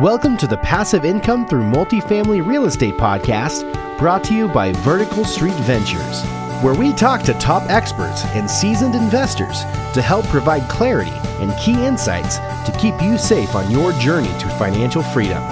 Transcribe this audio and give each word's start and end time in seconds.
Welcome 0.00 0.38
to 0.38 0.46
the 0.46 0.56
Passive 0.56 1.04
Income 1.04 1.46
Through 1.46 1.64
Multifamily 1.64 2.46
Real 2.46 2.64
Estate 2.64 2.94
podcast, 2.94 3.98
brought 3.98 4.24
to 4.24 4.34
you 4.34 4.48
by 4.48 4.72
Vertical 4.72 5.26
Street 5.26 5.52
Ventures, 5.56 6.22
where 6.62 6.72
we 6.72 6.94
talk 6.94 7.20
to 7.24 7.34
top 7.34 7.68
experts 7.68 8.24
and 8.28 8.50
seasoned 8.50 8.94
investors 8.94 9.60
to 9.92 10.00
help 10.00 10.24
provide 10.28 10.66
clarity 10.70 11.12
and 11.42 11.54
key 11.60 11.84
insights 11.84 12.38
to 12.38 12.74
keep 12.80 12.94
you 13.02 13.18
safe 13.18 13.54
on 13.54 13.70
your 13.70 13.92
journey 13.92 14.32
to 14.38 14.48
financial 14.56 15.02
freedom. 15.02 15.42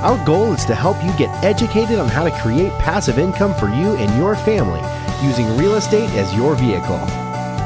Our 0.00 0.24
goal 0.24 0.54
is 0.54 0.64
to 0.64 0.74
help 0.74 1.04
you 1.04 1.12
get 1.18 1.44
educated 1.44 1.98
on 1.98 2.08
how 2.08 2.24
to 2.24 2.40
create 2.40 2.72
passive 2.78 3.18
income 3.18 3.52
for 3.52 3.68
you 3.68 3.96
and 3.96 4.18
your 4.18 4.34
family 4.34 4.80
using 5.22 5.58
real 5.58 5.74
estate 5.74 6.08
as 6.12 6.34
your 6.34 6.54
vehicle. 6.54 7.00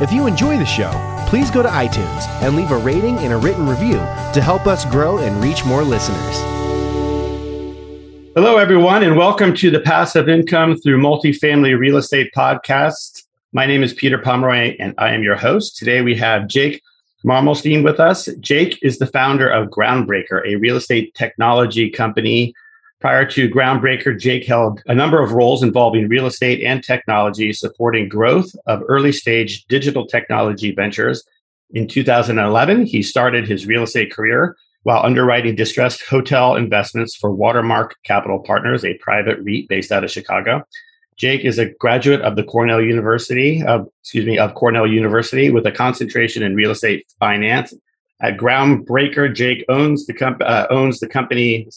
If 0.03 0.11
you 0.11 0.27
enjoy 0.27 0.59
the 0.59 0.66
show, 0.66 0.91
please 1.29 1.50
go 1.50 1.62
to 1.62 1.68
iTunes 1.68 2.26
and 2.40 2.56
leave 2.56 2.70
a 2.70 2.79
rating 2.79 3.18
and 3.18 3.34
a 3.34 3.36
written 3.36 3.68
review 3.68 3.98
to 4.32 4.40
help 4.40 4.66
us 4.66 4.86
grow 4.86 5.18
and 5.18 5.45
reach 5.45 5.62
more 5.62 5.84
listeners. 5.84 6.38
Hello, 8.34 8.56
everyone, 8.56 9.02
and 9.02 9.14
welcome 9.14 9.55
to 9.56 9.70
the 9.70 9.80
Passive 9.80 10.30
Income 10.30 10.78
Through 10.78 11.02
Multifamily 11.02 11.78
Real 11.78 11.98
Estate 11.98 12.30
podcast. 12.34 13.24
My 13.52 13.66
name 13.66 13.83
is 13.83 13.92
Peter 13.92 14.16
Pomeroy, 14.16 14.74
and 14.78 14.95
I 14.96 15.12
am 15.12 15.22
your 15.22 15.36
host. 15.36 15.77
Today 15.77 16.00
we 16.00 16.16
have 16.16 16.48
Jake 16.48 16.80
Marmulstein 17.27 17.84
with 17.84 18.00
us. 18.00 18.30
Jake 18.41 18.78
is 18.80 18.98
the 18.98 19.06
founder 19.06 19.50
of 19.50 19.69
Groundbreaker, 19.69 20.47
a 20.47 20.56
real 20.56 20.77
estate 20.77 21.14
technology 21.14 21.91
company. 21.91 22.55
Prior 23.01 23.25
to 23.27 23.48
Groundbreaker, 23.48 24.19
Jake 24.19 24.45
held 24.45 24.83
a 24.87 24.95
number 24.95 25.23
of 25.23 25.33
roles 25.33 25.62
involving 25.62 26.09
real 26.09 26.27
estate 26.27 26.65
and 26.65 26.83
technology, 26.83 27.52
supporting 27.52 28.09
growth 28.09 28.51
of 28.66 28.83
early 28.89 29.12
stage 29.12 29.65
digital 29.66 30.05
technology 30.05 30.73
ventures. 30.73 31.23
In 31.70 31.87
2011, 31.87 32.87
he 32.87 33.05
started 33.05 33.47
his 33.47 33.66
real 33.66 33.84
estate 33.84 34.11
career 34.11 34.56
while 34.83 35.05
underwriting 35.05 35.55
distressed 35.55 36.03
hotel 36.06 36.56
investments 36.56 37.15
for 37.15 37.30
Watermark 37.30 37.95
Capital 38.05 38.41
Partners, 38.41 38.84
a 38.84 38.95
private 38.95 39.39
REIT 39.42 39.69
based 39.69 39.92
out 39.92 40.03
of 40.03 40.11
Chicago. 40.11 40.65
Jake 41.17 41.44
is 41.44 41.59
a 41.59 41.70
graduate 41.75 42.22
of 42.22 42.34
the 42.34 42.44
Cornell 42.44 42.81
University, 42.81 43.62
of, 43.65 43.87
excuse 44.00 44.27
me, 44.27 44.39
of 44.39 44.55
Cornell 44.55 44.87
University 44.87 45.50
with 45.50 45.67
a 45.67 45.72
concentration 45.72 46.42
in 46.42 46.56
real 46.56 46.70
estate 46.72 47.06
finance. 47.20 47.75
At 48.20 48.39
Groundbreaker, 48.39 49.33
Jake 49.33 49.65
owns 49.69 50.06
the, 50.06 50.15
comp- 50.15 50.42
uh, 50.42 50.67
owns 50.70 50.98
the 50.98 51.09
company 51.09 51.69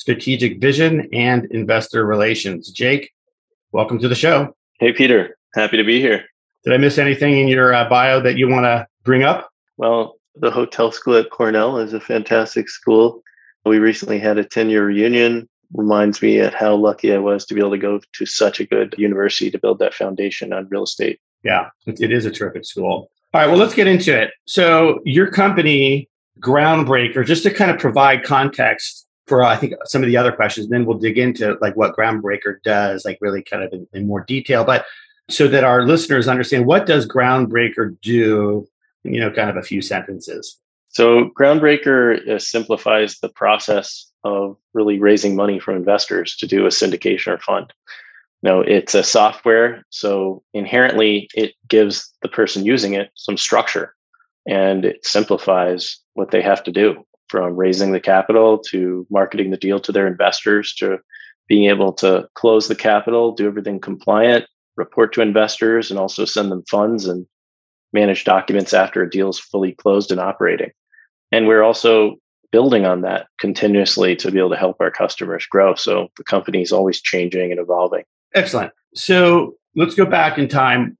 strategic 0.00 0.58
vision 0.62 1.06
and 1.12 1.44
investor 1.50 2.06
relations. 2.06 2.70
Jake, 2.70 3.12
welcome 3.72 3.98
to 3.98 4.08
the 4.08 4.14
show. 4.14 4.56
Hey, 4.78 4.94
Peter. 4.94 5.36
Happy 5.54 5.76
to 5.76 5.84
be 5.84 6.00
here. 6.00 6.24
Did 6.64 6.72
I 6.72 6.78
miss 6.78 6.96
anything 6.96 7.38
in 7.38 7.48
your 7.48 7.74
uh, 7.74 7.86
bio 7.86 8.18
that 8.22 8.38
you 8.38 8.48
want 8.48 8.64
to 8.64 8.86
bring 9.04 9.24
up? 9.24 9.50
Well, 9.76 10.16
the 10.36 10.50
hotel 10.50 10.90
school 10.90 11.16
at 11.16 11.28
Cornell 11.28 11.76
is 11.76 11.92
a 11.92 12.00
fantastic 12.00 12.70
school. 12.70 13.22
We 13.66 13.78
recently 13.78 14.18
had 14.18 14.38
a 14.38 14.44
10 14.44 14.70
year 14.70 14.86
reunion 14.86 15.46
reminds 15.74 16.22
me 16.22 16.40
at 16.40 16.54
how 16.54 16.76
lucky 16.76 17.12
I 17.12 17.18
was 17.18 17.44
to 17.46 17.54
be 17.54 17.60
able 17.60 17.72
to 17.72 17.78
go 17.78 18.00
to 18.14 18.26
such 18.26 18.58
a 18.58 18.64
good 18.64 18.94
university 18.96 19.50
to 19.50 19.58
build 19.58 19.80
that 19.80 19.92
foundation 19.92 20.54
on 20.54 20.66
real 20.70 20.84
estate. 20.84 21.20
Yeah, 21.44 21.68
it 21.86 22.10
is 22.10 22.24
a 22.24 22.30
terrific 22.30 22.64
school. 22.64 23.10
All 23.34 23.40
right, 23.40 23.46
well, 23.46 23.58
let's 23.58 23.74
get 23.74 23.86
into 23.86 24.18
it. 24.18 24.32
So, 24.46 25.00
your 25.04 25.30
company, 25.30 26.08
Groundbreaker, 26.40 27.24
just 27.24 27.42
to 27.44 27.50
kind 27.52 27.70
of 27.70 27.78
provide 27.78 28.24
context 28.24 29.06
for, 29.30 29.44
I 29.44 29.56
think, 29.56 29.74
some 29.84 30.02
of 30.02 30.08
the 30.08 30.16
other 30.16 30.32
questions, 30.32 30.68
then 30.68 30.84
we'll 30.84 30.98
dig 30.98 31.16
into 31.16 31.56
like 31.60 31.76
what 31.76 31.94
Groundbreaker 31.96 32.60
does, 32.64 33.04
like 33.04 33.16
really 33.20 33.44
kind 33.44 33.62
of 33.62 33.72
in, 33.72 33.86
in 33.92 34.08
more 34.08 34.24
detail. 34.24 34.64
But 34.64 34.84
so 35.30 35.46
that 35.46 35.62
our 35.62 35.86
listeners 35.86 36.26
understand 36.26 36.66
what 36.66 36.84
does 36.84 37.06
Groundbreaker 37.06 37.96
do, 38.00 38.66
you 39.04 39.20
know, 39.20 39.30
kind 39.30 39.48
of 39.48 39.56
a 39.56 39.62
few 39.62 39.82
sentences. 39.82 40.58
So, 40.88 41.30
Groundbreaker 41.38 42.28
uh, 42.28 42.40
simplifies 42.40 43.20
the 43.20 43.28
process 43.28 44.10
of 44.24 44.56
really 44.74 44.98
raising 44.98 45.36
money 45.36 45.60
from 45.60 45.76
investors 45.76 46.34
to 46.38 46.48
do 46.48 46.66
a 46.66 46.70
syndication 46.70 47.28
or 47.28 47.38
fund. 47.38 47.72
No, 48.42 48.62
it's 48.62 48.96
a 48.96 49.04
software, 49.04 49.84
so 49.90 50.42
inherently 50.54 51.28
it 51.34 51.54
gives 51.68 52.12
the 52.22 52.28
person 52.28 52.64
using 52.64 52.94
it 52.94 53.12
some 53.14 53.36
structure 53.36 53.94
and 54.48 54.84
it 54.84 55.06
simplifies 55.06 55.98
what 56.14 56.32
they 56.32 56.42
have 56.42 56.64
to 56.64 56.72
do 56.72 57.04
from 57.30 57.56
raising 57.56 57.92
the 57.92 58.00
capital 58.00 58.58
to 58.58 59.06
marketing 59.08 59.50
the 59.50 59.56
deal 59.56 59.78
to 59.78 59.92
their 59.92 60.08
investors 60.08 60.74
to 60.74 60.98
being 61.48 61.70
able 61.70 61.92
to 61.92 62.28
close 62.34 62.66
the 62.66 62.74
capital, 62.74 63.32
do 63.32 63.46
everything 63.46 63.80
compliant, 63.80 64.44
report 64.76 65.12
to 65.12 65.20
investors, 65.20 65.90
and 65.90 65.98
also 65.98 66.24
send 66.24 66.50
them 66.50 66.64
funds 66.68 67.06
and 67.06 67.26
manage 67.92 68.24
documents 68.24 68.74
after 68.74 69.02
a 69.02 69.10
deal 69.10 69.30
is 69.30 69.38
fully 69.38 69.72
closed 69.72 70.10
and 70.10 70.20
operating. 70.20 70.70
And 71.32 71.46
we're 71.46 71.62
also 71.62 72.16
building 72.50 72.84
on 72.84 73.02
that 73.02 73.28
continuously 73.38 74.16
to 74.16 74.30
be 74.32 74.38
able 74.38 74.50
to 74.50 74.56
help 74.56 74.76
our 74.80 74.90
customers 74.90 75.46
grow. 75.46 75.74
So 75.76 76.08
the 76.16 76.24
company 76.24 76.62
is 76.62 76.72
always 76.72 77.00
changing 77.00 77.52
and 77.52 77.60
evolving. 77.60 78.02
Excellent. 78.34 78.72
So 78.94 79.54
let's 79.76 79.94
go 79.94 80.04
back 80.04 80.36
in 80.36 80.48
time. 80.48 80.96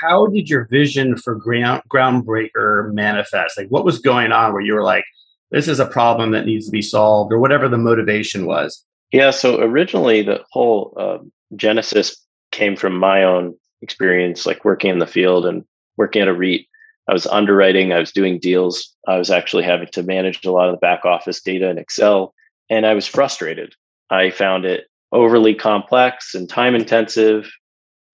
How 0.00 0.28
did 0.28 0.48
your 0.48 0.66
vision 0.66 1.16
for 1.16 1.34
ground, 1.34 1.82
Groundbreaker 1.92 2.92
manifest? 2.92 3.58
Like, 3.58 3.68
what 3.68 3.84
was 3.84 3.98
going 3.98 4.30
on 4.30 4.52
where 4.52 4.62
you 4.62 4.74
were 4.74 4.84
like, 4.84 5.04
this 5.52 5.68
is 5.68 5.78
a 5.78 5.86
problem 5.86 6.32
that 6.32 6.46
needs 6.46 6.66
to 6.66 6.72
be 6.72 6.82
solved, 6.82 7.32
or 7.32 7.38
whatever 7.38 7.68
the 7.68 7.78
motivation 7.78 8.46
was? 8.46 8.84
Yeah. 9.12 9.30
So 9.30 9.60
originally, 9.60 10.22
the 10.22 10.42
whole 10.50 10.94
uh, 10.98 11.18
genesis 11.54 12.16
came 12.50 12.76
from 12.76 12.98
my 12.98 13.22
own 13.22 13.54
experience, 13.80 14.46
like 14.46 14.64
working 14.64 14.90
in 14.90 14.98
the 14.98 15.06
field 15.06 15.46
and 15.46 15.64
working 15.96 16.22
at 16.22 16.28
a 16.28 16.34
REIT 16.34 16.66
I 17.08 17.12
was 17.12 17.26
underwriting, 17.26 17.92
I 17.92 17.98
was 17.98 18.12
doing 18.12 18.38
deals, 18.38 18.94
I 19.08 19.16
was 19.16 19.30
actually 19.30 19.64
having 19.64 19.88
to 19.88 20.02
manage 20.02 20.44
a 20.44 20.52
lot 20.52 20.68
of 20.68 20.74
the 20.74 20.78
back 20.78 21.04
office 21.04 21.42
data 21.42 21.68
in 21.68 21.78
Excel, 21.78 22.32
and 22.70 22.86
I 22.86 22.94
was 22.94 23.06
frustrated. 23.06 23.74
I 24.10 24.30
found 24.30 24.64
it 24.64 24.84
overly 25.10 25.54
complex 25.54 26.34
and 26.34 26.48
time 26.48 26.74
intensive, 26.74 27.50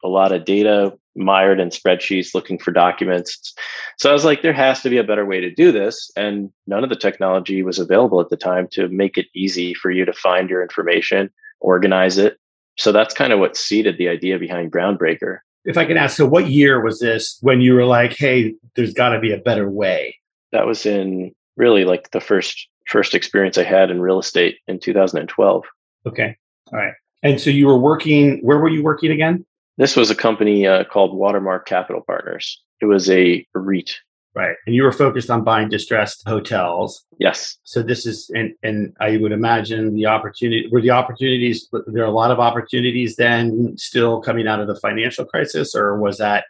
a 0.02 0.08
lot 0.08 0.32
of 0.32 0.44
data 0.44 0.94
mired 1.18 1.60
in 1.60 1.68
spreadsheets 1.68 2.34
looking 2.34 2.58
for 2.58 2.70
documents. 2.70 3.54
So 3.98 4.08
I 4.08 4.12
was 4.12 4.24
like, 4.24 4.42
there 4.42 4.52
has 4.52 4.80
to 4.82 4.90
be 4.90 4.98
a 4.98 5.04
better 5.04 5.26
way 5.26 5.40
to 5.40 5.50
do 5.50 5.72
this. 5.72 6.10
And 6.16 6.50
none 6.66 6.84
of 6.84 6.90
the 6.90 6.96
technology 6.96 7.62
was 7.62 7.78
available 7.78 8.20
at 8.20 8.30
the 8.30 8.36
time 8.36 8.68
to 8.72 8.88
make 8.88 9.18
it 9.18 9.26
easy 9.34 9.74
for 9.74 9.90
you 9.90 10.04
to 10.04 10.12
find 10.12 10.48
your 10.48 10.62
information, 10.62 11.30
organize 11.60 12.18
it. 12.18 12.38
So 12.76 12.92
that's 12.92 13.14
kind 13.14 13.32
of 13.32 13.40
what 13.40 13.56
seeded 13.56 13.98
the 13.98 14.08
idea 14.08 14.38
behind 14.38 14.72
Groundbreaker 14.72 15.38
if 15.68 15.76
I 15.76 15.84
can 15.84 15.98
ask, 15.98 16.16
so 16.16 16.26
what 16.26 16.48
year 16.48 16.82
was 16.82 16.98
this 16.98 17.38
when 17.42 17.60
you 17.60 17.74
were 17.74 17.84
like, 17.84 18.16
"Hey, 18.16 18.54
there's 18.74 18.94
got 18.94 19.10
to 19.10 19.20
be 19.20 19.32
a 19.32 19.36
better 19.36 19.68
way"? 19.68 20.16
That 20.50 20.66
was 20.66 20.86
in 20.86 21.34
really 21.56 21.84
like 21.84 22.10
the 22.12 22.20
first 22.20 22.68
first 22.86 23.14
experience 23.14 23.58
I 23.58 23.64
had 23.64 23.90
in 23.90 24.00
real 24.00 24.18
estate 24.18 24.56
in 24.66 24.80
2012. 24.80 25.64
Okay, 26.06 26.36
all 26.72 26.78
right. 26.78 26.94
And 27.22 27.38
so 27.38 27.50
you 27.50 27.66
were 27.66 27.78
working. 27.78 28.38
Where 28.40 28.58
were 28.58 28.70
you 28.70 28.82
working 28.82 29.10
again? 29.10 29.44
This 29.78 29.96
was 29.96 30.10
a 30.10 30.14
company 30.14 30.66
uh, 30.66 30.84
called 30.84 31.16
Watermark 31.16 31.66
Capital 31.66 32.02
Partners. 32.06 32.62
It 32.80 32.86
was 32.86 33.08
a 33.08 33.46
REIT. 33.54 33.96
Right. 34.34 34.56
And 34.66 34.74
you 34.74 34.82
were 34.82 34.92
focused 34.92 35.30
on 35.30 35.42
buying 35.42 35.68
distressed 35.68 36.22
hotels. 36.26 37.04
Yes. 37.18 37.56
So 37.64 37.82
this 37.82 38.04
is, 38.04 38.30
and, 38.34 38.54
and 38.62 38.94
I 39.00 39.16
would 39.16 39.32
imagine 39.32 39.94
the 39.94 40.06
opportunity, 40.06 40.68
were 40.70 40.82
the 40.82 40.90
opportunities, 40.90 41.68
there 41.86 42.02
are 42.04 42.06
a 42.06 42.12
lot 42.12 42.30
of 42.30 42.38
opportunities 42.38 43.16
then 43.16 43.76
still 43.76 44.20
coming 44.20 44.46
out 44.46 44.60
of 44.60 44.66
the 44.66 44.76
financial 44.76 45.24
crisis, 45.24 45.74
or 45.74 45.98
was 45.98 46.18
that, 46.18 46.44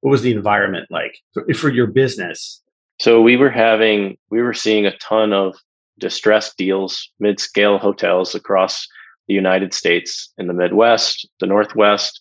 what 0.00 0.10
was 0.10 0.22
the 0.22 0.32
environment 0.32 0.86
like 0.90 1.18
for, 1.32 1.52
for 1.54 1.68
your 1.68 1.86
business? 1.86 2.62
So 3.00 3.20
we 3.20 3.36
were 3.36 3.50
having, 3.50 4.16
we 4.30 4.40
were 4.42 4.54
seeing 4.54 4.86
a 4.86 4.96
ton 4.98 5.32
of 5.32 5.56
distressed 5.98 6.56
deals, 6.56 7.08
mid 7.20 7.38
scale 7.38 7.78
hotels 7.78 8.34
across 8.34 8.86
the 9.28 9.34
United 9.34 9.74
States 9.74 10.32
in 10.38 10.46
the 10.46 10.54
Midwest, 10.54 11.28
the 11.38 11.46
Northwest. 11.46 12.20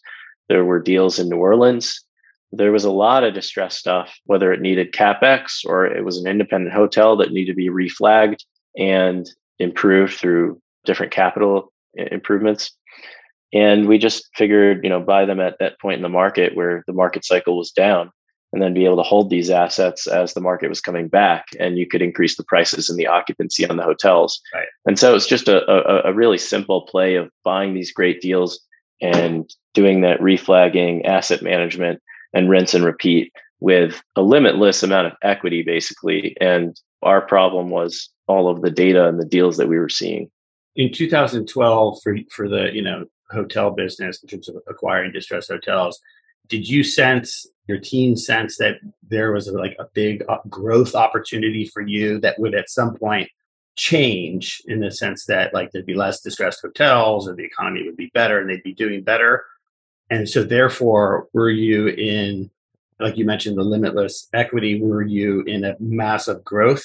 There 0.50 0.66
were 0.66 0.82
deals 0.82 1.20
in 1.20 1.30
New 1.30 1.38
Orleans 1.38 2.04
there 2.52 2.72
was 2.72 2.86
a 2.86 2.92
lot 2.92 3.24
of 3.24 3.34
distress 3.34 3.78
stuff, 3.78 4.18
whether 4.26 4.52
it 4.54 4.62
needed 4.62 4.94
capex 4.94 5.66
or 5.66 5.86
it 5.86 6.06
was 6.06 6.18
an 6.18 6.28
independent 6.28 6.74
hotel 6.74 7.18
that 7.18 7.32
needed 7.32 7.52
to 7.52 7.56
be 7.56 7.70
reflagged 7.70 8.40
and 8.78 9.30
improved 9.60 10.14
through 10.14 10.62
different 10.86 11.12
capital 11.12 11.74
improvements. 11.96 12.72
And 13.54 13.88
we 13.88 13.98
just 13.98 14.30
figured, 14.36 14.84
you 14.84 14.90
know, 14.90 15.00
buy 15.00 15.26
them 15.26 15.40
at 15.40 15.58
that 15.60 15.80
point 15.80 15.98
in 15.98 16.04
the 16.04 16.10
market 16.10 16.56
where 16.56 16.84
the 16.88 16.94
market 16.94 17.26
cycle 17.26 17.58
was 17.58 17.72
down 17.72 18.12
and 18.54 18.62
then 18.62 18.74
be 18.74 18.86
able 18.86 18.98
to 18.98 19.04
hold 19.04 19.30
these 19.30 19.50
assets 19.50 20.08
as 20.08 20.34
the 20.34 20.42
market 20.42 20.70
was 20.70 20.80
coming 20.80 21.10
back 21.10 21.46
and 21.60 21.78
you 21.78 21.86
could 21.86 22.02
increase 22.02 22.38
the 22.38 22.44
prices 22.46 22.90
and 22.90 22.98
the 22.98 23.08
occupancy 23.08 23.68
on 23.68 23.76
the 23.76 23.84
hotels. 23.84 24.40
Right. 24.54 24.68
And 24.86 24.98
so 24.98 25.16
it's 25.16 25.28
just 25.28 25.50
a, 25.50 25.70
a, 25.70 26.12
a 26.12 26.14
really 26.14 26.38
simple 26.38 26.84
play 26.84 27.16
of 27.16 27.30
buying 27.44 27.74
these 27.74 27.92
great 27.92 28.22
deals 28.22 28.60
and 29.02 29.50
doing 29.74 30.02
that 30.02 30.20
reflagging 30.20 31.06
asset 31.06 31.42
management 31.42 32.02
and 32.34 32.50
rinse 32.50 32.74
and 32.74 32.84
repeat 32.84 33.32
with 33.60 34.02
a 34.16 34.22
limitless 34.22 34.84
amount 34.84 35.08
of 35.08 35.14
equity, 35.24 35.64
basically. 35.64 36.36
And 36.40 36.80
our 37.02 37.22
problem 37.22 37.70
was 37.70 38.10
all 38.28 38.50
of 38.50 38.62
the 38.62 38.72
data 38.72 39.08
and 39.08 39.20
the 39.20 39.26
deals 39.26 39.58
that 39.58 39.68
we 39.68 39.80
were 39.80 39.90
seeing. 39.90 40.30
In 40.76 40.92
2012, 40.92 42.00
for 42.04 42.18
for 42.30 42.48
the 42.48 42.70
you 42.74 42.82
know 42.82 43.06
hotel 43.32 43.72
business 43.72 44.22
in 44.22 44.30
terms 44.30 44.48
of 44.48 44.58
acquiring 44.68 45.12
distressed 45.12 45.50
hotels, 45.50 46.00
did 46.48 46.68
you 46.68 46.84
sense 46.84 47.48
your 47.68 47.80
team 47.80 48.16
sense 48.16 48.58
that 48.58 48.76
there 49.08 49.32
was 49.32 49.48
like 49.48 49.76
a 49.80 49.86
big 49.94 50.24
uh, 50.30 50.38
growth 50.50 50.96
opportunity 50.96 51.66
for 51.66 51.82
you 51.82 52.20
that 52.20 52.40
would 52.40 52.56
at 52.56 52.70
some 52.70 52.96
point 52.96 53.30
change 53.78 54.62
in 54.66 54.80
the 54.80 54.92
sense 54.92 55.26
that 55.26 55.54
like 55.54 55.72
there'd 55.72 55.86
be 55.86 55.94
less 55.94 56.20
distressed 56.20 56.62
hotels 56.62 57.28
or 57.28 57.36
the 57.36 57.46
economy 57.46 57.84
would 57.84 57.96
be 57.96 58.12
better 58.14 58.40
and 58.40 58.50
they'd 58.50 58.64
be 58.64 58.74
doing 58.74 59.04
better. 59.04 59.46
And 60.10 60.28
so 60.28 60.44
therefore, 60.44 61.28
were 61.34 61.50
you 61.50 61.88
in 61.88 62.50
like 63.00 63.16
you 63.16 63.26
mentioned 63.26 63.58
the 63.58 63.64
limitless 63.64 64.28
equity, 64.34 64.82
were 64.82 65.04
you 65.04 65.42
in 65.44 65.64
a 65.64 65.76
massive 65.80 66.44
growth 66.44 66.84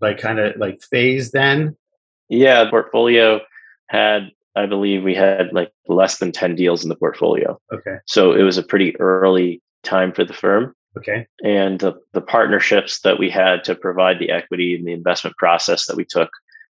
like 0.00 0.18
kind 0.18 0.38
of 0.38 0.56
like 0.56 0.82
phase 0.82 1.30
then? 1.30 1.76
Yeah, 2.28 2.64
the 2.64 2.70
portfolio 2.70 3.40
had 3.88 4.30
I 4.56 4.66
believe 4.66 5.02
we 5.02 5.14
had 5.14 5.52
like 5.52 5.72
less 5.86 6.18
than 6.18 6.32
10 6.32 6.56
deals 6.56 6.82
in 6.82 6.88
the 6.88 6.96
portfolio. 6.96 7.58
Okay. 7.72 7.96
So 8.06 8.32
it 8.32 8.42
was 8.42 8.58
a 8.58 8.62
pretty 8.62 8.98
early 9.00 9.62
time 9.82 10.12
for 10.12 10.24
the 10.24 10.34
firm. 10.34 10.74
Okay. 10.96 11.26
And 11.42 11.80
the, 11.80 11.94
the 12.12 12.20
partnerships 12.20 13.00
that 13.00 13.18
we 13.18 13.30
had 13.30 13.64
to 13.64 13.74
provide 13.74 14.18
the 14.18 14.30
equity 14.30 14.74
and 14.74 14.86
the 14.86 14.92
investment 14.92 15.36
process 15.36 15.86
that 15.86 15.96
we 15.96 16.04
took, 16.04 16.30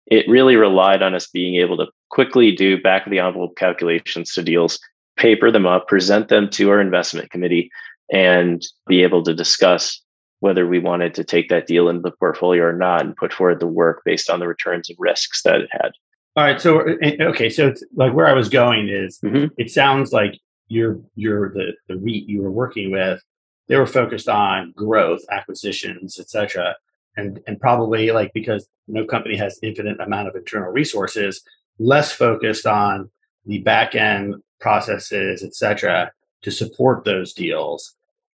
it 0.06 0.28
really 0.28 0.56
relied 0.56 1.02
on 1.02 1.14
us 1.14 1.26
being 1.26 1.56
able 1.56 1.76
to 1.78 1.87
quickly 2.11 2.52
do 2.52 2.81
back 2.81 3.06
of 3.06 3.11
the 3.11 3.19
envelope 3.19 3.56
calculations 3.56 4.32
to 4.32 4.43
deals, 4.43 4.78
paper 5.16 5.50
them 5.50 5.66
up, 5.66 5.88
present 5.88 6.28
them 6.28 6.49
to 6.50 6.70
our 6.70 6.81
investment 6.81 7.31
committee, 7.31 7.70
and 8.12 8.62
be 8.87 9.02
able 9.02 9.22
to 9.25 9.34
discuss 9.34 10.00
whether 10.40 10.66
we 10.66 10.78
wanted 10.78 11.14
to 11.14 11.25
take 11.25 11.49
that 11.49 11.66
deal 11.66 11.88
into 11.88 12.02
the 12.02 12.11
portfolio 12.12 12.64
or 12.64 12.72
not 12.72 13.00
and 13.00 13.16
put 13.16 13.32
forward 13.32 13.61
the 13.61 13.66
work 13.66 14.02
based 14.05 14.28
on 14.28 14.40
the 14.40 14.46
returns 14.46 14.88
and 14.90 14.99
risks 15.00 15.43
that 15.43 15.62
it 15.62 15.70
had. 15.72 15.93
All 16.37 16.44
right. 16.44 16.61
So 16.61 16.84
okay. 17.20 17.49
So 17.49 17.69
it's 17.69 17.82
like 17.94 18.12
where 18.12 18.26
I 18.26 18.34
was 18.34 18.49
going 18.49 18.88
is 18.88 19.19
mm-hmm. 19.25 19.46
it 19.56 19.70
sounds 19.70 20.12
like 20.12 20.38
you're 20.69 21.00
you're 21.14 21.50
the 21.50 21.72
the 21.88 21.96
REIT 21.96 22.28
you 22.28 22.43
were 22.43 22.50
working 22.50 22.90
with 22.90 23.22
they 23.69 23.76
were 23.76 23.87
focused 23.87 24.28
on 24.28 24.72
growth, 24.76 25.22
acquisitions, 25.31 26.19
etc. 26.19 26.76
And 27.16 27.40
and 27.46 27.61
probably 27.61 28.11
like 28.11 28.32
because 28.34 28.69
no 28.88 29.05
company 29.05 29.37
has 29.37 29.58
infinite 29.62 30.00
amount 30.00 30.28
of 30.28 30.37
internal 30.37 30.70
resources, 30.70 31.43
less 31.78 32.12
focused 32.12 32.66
on 32.66 33.11
the 33.46 33.58
back 33.58 33.94
end 33.94 34.37
processes, 34.61 35.43
etc., 35.43 36.12
to 36.43 36.50
support 36.50 37.05
those 37.05 37.32
deals. 37.32 37.94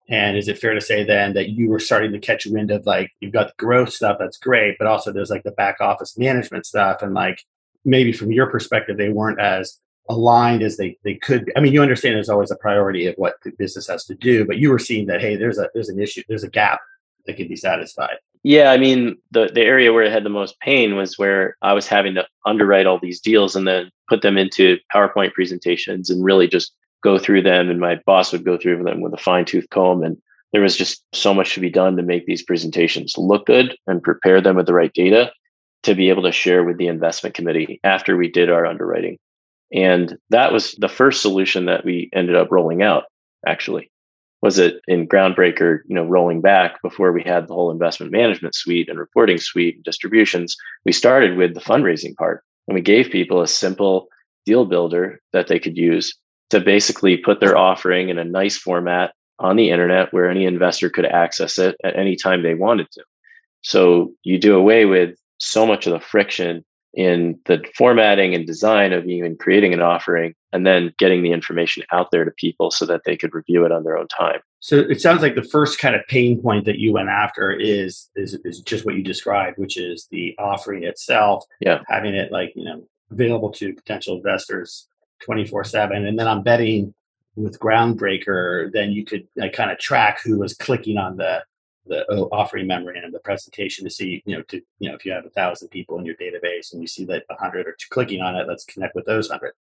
And 0.09 0.37
is 0.37 0.47
it 0.47 0.57
fair 0.57 0.73
to 0.73 0.81
say 0.81 1.03
then 1.03 1.33
that 1.33 1.49
you 1.49 1.69
were 1.69 1.79
starting 1.79 2.13
to 2.13 2.19
catch 2.19 2.45
wind 2.45 2.71
of 2.71 2.85
like 2.85 3.11
you've 3.19 3.33
got 3.33 3.47
the 3.47 3.53
growth 3.57 3.91
stuff 3.91 4.17
that's 4.19 4.37
great, 4.37 4.77
but 4.77 4.87
also 4.87 5.11
there's 5.11 5.29
like 5.29 5.43
the 5.43 5.51
back 5.51 5.81
office 5.81 6.17
management 6.17 6.65
stuff 6.65 7.01
and 7.01 7.13
like 7.13 7.43
maybe 7.83 8.13
from 8.13 8.31
your 8.31 8.49
perspective 8.49 8.97
they 8.97 9.09
weren't 9.09 9.39
as 9.39 9.79
aligned 10.09 10.63
as 10.63 10.77
they, 10.77 10.97
they 11.03 11.15
could 11.15 11.45
be. 11.45 11.55
I 11.55 11.59
mean, 11.59 11.73
you 11.73 11.81
understand 11.81 12.15
there's 12.15 12.29
always 12.29 12.51
a 12.51 12.55
priority 12.55 13.07
of 13.07 13.15
what 13.15 13.35
the 13.43 13.51
business 13.51 13.87
has 13.87 14.05
to 14.05 14.15
do, 14.15 14.45
but 14.45 14.57
you 14.57 14.69
were 14.69 14.79
seeing 14.79 15.07
that, 15.07 15.21
hey, 15.21 15.35
there's 15.35 15.57
a 15.57 15.69
there's 15.73 15.89
an 15.89 15.99
issue, 15.99 16.23
there's 16.27 16.43
a 16.43 16.49
gap 16.49 16.79
that 17.25 17.37
can 17.37 17.47
be 17.47 17.55
satisfied. 17.55 18.17
Yeah, 18.43 18.71
I 18.71 18.77
mean, 18.77 19.17
the 19.31 19.49
the 19.53 19.61
area 19.61 19.91
where 19.91 20.05
I 20.05 20.09
had 20.09 20.23
the 20.23 20.29
most 20.29 20.59
pain 20.59 20.95
was 20.95 21.17
where 21.17 21.57
I 21.61 21.73
was 21.73 21.87
having 21.87 22.15
to 22.15 22.27
underwrite 22.45 22.85
all 22.85 22.99
these 22.99 23.19
deals 23.19 23.55
and 23.55 23.67
then 23.67 23.91
put 24.07 24.21
them 24.21 24.37
into 24.37 24.77
PowerPoint 24.93 25.33
presentations 25.33 26.09
and 26.09 26.23
really 26.23 26.47
just 26.47 26.73
go 27.03 27.19
through 27.19 27.41
them. 27.41 27.69
And 27.69 27.79
my 27.79 27.99
boss 28.05 28.31
would 28.31 28.45
go 28.45 28.57
through 28.57 28.83
them 28.83 29.01
with 29.01 29.13
a 29.13 29.17
fine 29.17 29.45
tooth 29.45 29.69
comb. 29.69 30.03
And 30.03 30.17
there 30.53 30.61
was 30.61 30.77
just 30.77 31.03
so 31.13 31.33
much 31.33 31.53
to 31.53 31.59
be 31.59 31.69
done 31.69 31.97
to 31.97 32.03
make 32.03 32.25
these 32.25 32.43
presentations 32.43 33.17
look 33.17 33.45
good 33.45 33.75
and 33.85 34.01
prepare 34.01 34.41
them 34.41 34.55
with 34.55 34.65
the 34.65 34.73
right 34.73 34.93
data 34.93 35.31
to 35.83 35.95
be 35.95 36.09
able 36.09 36.23
to 36.23 36.31
share 36.31 36.63
with 36.63 36.77
the 36.77 36.87
investment 36.87 37.35
committee 37.35 37.79
after 37.83 38.17
we 38.17 38.29
did 38.29 38.49
our 38.49 38.65
underwriting. 38.65 39.17
And 39.73 40.17
that 40.29 40.53
was 40.53 40.73
the 40.73 40.87
first 40.87 41.21
solution 41.21 41.65
that 41.65 41.83
we 41.83 42.09
ended 42.13 42.35
up 42.35 42.51
rolling 42.51 42.81
out, 42.81 43.03
actually. 43.45 43.91
Was 44.41 44.59
it 44.59 44.79
in 44.87 45.07
Groundbreaker, 45.07 45.79
you 45.87 45.95
know, 45.95 46.05
rolling 46.05 46.41
back 46.41 46.81
before 46.81 47.11
we 47.11 47.23
had 47.23 47.47
the 47.47 47.53
whole 47.53 47.71
investment 47.71 48.11
management 48.11 48.55
suite 48.55 48.87
and 48.87 48.99
reporting 48.99 49.39
suite 49.39 49.75
and 49.75 49.83
distributions? 49.83 50.55
We 50.85 50.91
started 50.91 51.37
with 51.37 51.53
the 51.53 51.59
fundraising 51.59 52.15
part 52.15 52.43
and 52.67 52.75
we 52.75 52.81
gave 52.81 53.09
people 53.09 53.41
a 53.41 53.47
simple 53.47 54.07
deal 54.45 54.65
builder 54.65 55.19
that 55.33 55.47
they 55.47 55.59
could 55.59 55.75
use 55.75 56.13
to 56.51 56.59
basically 56.59 57.17
put 57.17 57.39
their 57.39 57.57
offering 57.57 58.09
in 58.09 58.17
a 58.17 58.23
nice 58.23 58.57
format 58.57 59.13
on 59.39 59.55
the 59.55 59.69
internet 59.69 60.13
where 60.13 60.29
any 60.29 60.45
investor 60.45 60.89
could 60.89 61.05
access 61.05 61.57
it 61.57 61.75
at 61.83 61.97
any 61.97 62.15
time 62.15 62.41
they 62.41 62.53
wanted 62.53 62.87
to. 62.91 63.03
So 63.61 64.11
you 64.23 64.39
do 64.39 64.55
away 64.55 64.85
with 64.85 65.15
so 65.39 65.65
much 65.65 65.85
of 65.85 65.93
the 65.93 65.99
friction 65.99 66.63
in 66.93 67.39
the 67.45 67.63
formatting 67.75 68.33
and 68.33 68.47
design 68.47 68.93
of 68.93 69.05
even 69.05 69.37
creating 69.37 69.73
an 69.73 69.81
offering 69.81 70.33
and 70.51 70.65
then 70.65 70.93
getting 70.97 71.21
the 71.21 71.31
information 71.31 71.83
out 71.91 72.09
there 72.11 72.25
to 72.25 72.31
people 72.31 72.71
so 72.71 72.85
that 72.85 73.01
they 73.05 73.15
could 73.15 73.33
review 73.33 73.65
it 73.65 73.71
on 73.71 73.83
their 73.83 73.97
own 73.97 74.07
time. 74.07 74.39
So 74.59 74.77
it 74.77 74.99
sounds 75.01 75.21
like 75.21 75.35
the 75.35 75.43
first 75.43 75.79
kind 75.79 75.95
of 75.95 76.01
pain 76.07 76.41
point 76.41 76.65
that 76.65 76.79
you 76.79 76.93
went 76.93 77.09
after 77.09 77.51
is 77.51 78.09
is, 78.15 78.39
is 78.43 78.61
just 78.61 78.85
what 78.85 78.95
you 78.95 79.03
described, 79.03 79.57
which 79.57 79.77
is 79.77 80.07
the 80.09 80.35
offering 80.39 80.83
itself. 80.83 81.45
Yeah. 81.59 81.81
Having 81.87 82.15
it 82.15 82.31
like, 82.31 82.53
you 82.55 82.65
know, 82.65 82.83
available 83.11 83.51
to 83.51 83.73
potential 83.73 84.17
investors 84.17 84.87
24 85.23 85.65
7. 85.65 86.05
And 86.05 86.17
then 86.17 86.27
I'm 86.27 86.41
betting 86.41 86.93
with 87.35 87.59
Groundbreaker, 87.59 88.71
then 88.71 88.91
you 88.91 89.05
could 89.05 89.27
like, 89.35 89.53
kind 89.53 89.71
of 89.71 89.77
track 89.77 90.19
who 90.23 90.39
was 90.39 90.55
clicking 90.55 90.97
on 90.97 91.17
the 91.17 91.43
the 91.87 92.05
uh, 92.11 92.27
offering 92.31 92.67
memorandum, 92.67 93.11
the 93.11 93.19
presentation 93.19 93.83
to 93.85 93.89
see, 93.89 94.21
you 94.25 94.35
know, 94.35 94.43
to 94.43 94.61
you 94.79 94.89
know, 94.89 94.95
if 94.95 95.05
you 95.05 95.11
have 95.11 95.25
a 95.25 95.29
thousand 95.29 95.69
people 95.69 95.97
in 95.99 96.05
your 96.05 96.15
database 96.15 96.71
and 96.71 96.81
you 96.81 96.87
see 96.87 97.05
that 97.05 97.23
a 97.29 97.35
hundred 97.35 97.67
are 97.67 97.75
clicking 97.89 98.21
on 98.21 98.35
it, 98.35 98.47
let's 98.47 98.65
connect 98.65 98.95
with 98.95 99.05
those 99.05 99.29
hundred. 99.29 99.53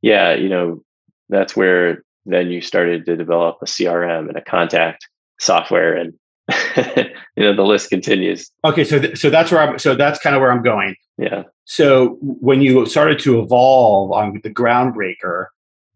Yeah, 0.00 0.34
you 0.34 0.48
know, 0.48 0.82
that's 1.28 1.56
where 1.56 2.04
then 2.26 2.50
you 2.50 2.60
started 2.60 3.06
to 3.06 3.16
develop 3.16 3.58
a 3.62 3.64
CRM 3.64 4.28
and 4.28 4.36
a 4.36 4.42
contact 4.42 5.08
software, 5.38 5.94
and 5.94 6.14
you 7.36 7.44
know 7.44 7.54
the 7.54 7.62
list 7.62 7.90
continues. 7.90 8.50
Okay, 8.64 8.84
so 8.84 8.98
th- 8.98 9.18
so 9.18 9.30
that's 9.30 9.50
where 9.50 9.60
I'm. 9.60 9.78
So 9.78 9.94
that's 9.94 10.18
kind 10.18 10.36
of 10.36 10.40
where 10.40 10.52
I'm 10.52 10.62
going. 10.62 10.94
Yeah. 11.16 11.44
So 11.64 12.18
when 12.20 12.62
you 12.62 12.86
started 12.86 13.18
to 13.20 13.40
evolve 13.40 14.12
on 14.12 14.40
the 14.42 14.50
groundbreaker, 14.50 15.46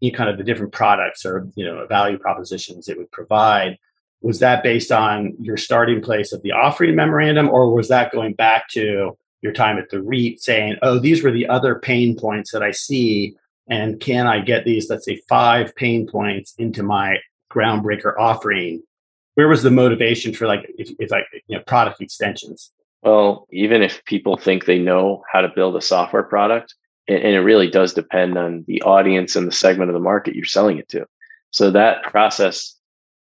you 0.03 0.11
kind 0.11 0.29
of 0.29 0.37
the 0.37 0.43
different 0.43 0.73
products 0.73 1.25
or 1.25 1.47
you 1.55 1.65
know 1.65 1.85
value 1.87 2.17
propositions 2.17 2.89
it 2.89 2.97
would 2.97 3.11
provide 3.11 3.77
was 4.23 4.39
that 4.39 4.63
based 4.63 4.91
on 4.91 5.35
your 5.39 5.57
starting 5.57 6.01
place 6.01 6.33
of 6.33 6.41
the 6.41 6.51
offering 6.51 6.95
memorandum 6.95 7.49
or 7.49 7.71
was 7.73 7.89
that 7.89 8.11
going 8.11 8.33
back 8.33 8.67
to 8.69 9.15
your 9.41 9.51
time 9.53 9.77
at 9.77 9.89
the 9.89 10.01
REIT 10.01 10.41
saying, 10.41 10.77
oh, 10.81 10.97
these 10.97 11.21
were 11.21 11.31
the 11.31 11.47
other 11.47 11.75
pain 11.75 12.17
points 12.17 12.51
that 12.51 12.63
I 12.63 12.71
see 12.71 13.35
and 13.67 13.99
can 13.99 14.27
I 14.27 14.39
get 14.39 14.65
these, 14.65 14.89
let's 14.89 15.05
say 15.05 15.21
five 15.29 15.75
pain 15.75 16.07
points 16.07 16.53
into 16.57 16.83
my 16.83 17.17
groundbreaker 17.51 18.17
offering? 18.17 18.81
Where 19.35 19.47
was 19.47 19.63
the 19.63 19.71
motivation 19.71 20.33
for 20.33 20.47
like, 20.47 20.71
if, 20.77 20.91
if 20.99 21.11
I, 21.11 21.19
you 21.47 21.57
know, 21.57 21.63
product 21.65 22.01
extensions? 22.01 22.71
Well, 23.01 23.47
even 23.51 23.81
if 23.81 24.03
people 24.05 24.37
think 24.37 24.65
they 24.65 24.79
know 24.79 25.23
how 25.31 25.41
to 25.41 25.51
build 25.53 25.75
a 25.75 25.81
software 25.81 26.23
product, 26.23 26.75
and 27.09 27.21
it 27.21 27.39
really 27.39 27.69
does 27.69 27.93
depend 27.93 28.37
on 28.37 28.63
the 28.67 28.81
audience 28.83 29.35
and 29.35 29.45
the 29.45 29.51
segment 29.51 29.89
of 29.89 29.93
the 29.93 29.99
market 29.99 30.35
you're 30.35 30.45
selling 30.45 30.77
it 30.77 30.87
to. 30.89 31.05
So 31.51 31.69
that 31.71 32.03
process 32.03 32.79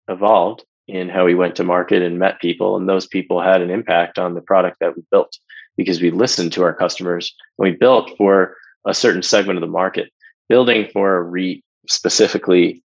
evolved 0.09 0.65
in 0.87 1.09
how 1.09 1.25
we 1.25 1.35
went 1.35 1.57
to 1.57 1.65
market 1.65 2.03
and 2.03 2.19
met 2.19 2.41
people. 2.41 2.77
And 2.77 2.89
those 2.89 3.07
people 3.07 3.41
had 3.41 3.63
an 3.63 3.71
impact 3.71 4.19
on 4.19 4.35
the 4.35 4.41
product 4.41 4.79
that 4.81 4.97
we 4.97 5.03
built 5.11 5.37
because 5.77 6.01
we 6.01 6.11
listened 6.11 6.53
to 6.53 6.63
our 6.63 6.75
customers 6.75 7.35
and 7.59 7.71
we 7.71 7.77
built 7.77 8.17
for 8.17 8.57
a 8.87 8.95
certain 8.95 9.23
segment 9.23 9.57
of 9.57 9.61
the 9.63 9.67
market. 9.67 10.11
Building 10.49 10.89
for 10.93 11.17
a 11.17 11.23
REIT 11.23 11.65
specifically, 11.89 12.83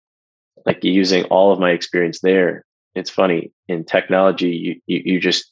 like 0.66 0.84
using 0.84 1.24
all 1.26 1.52
of 1.52 1.60
my 1.60 1.72
experience 1.72 2.20
there, 2.20 2.66
it's 2.96 3.10
funny 3.10 3.52
in 3.68 3.86
technology, 3.86 4.52
you, 4.52 4.82
you, 4.88 5.14
you 5.14 5.20
just 5.20 5.52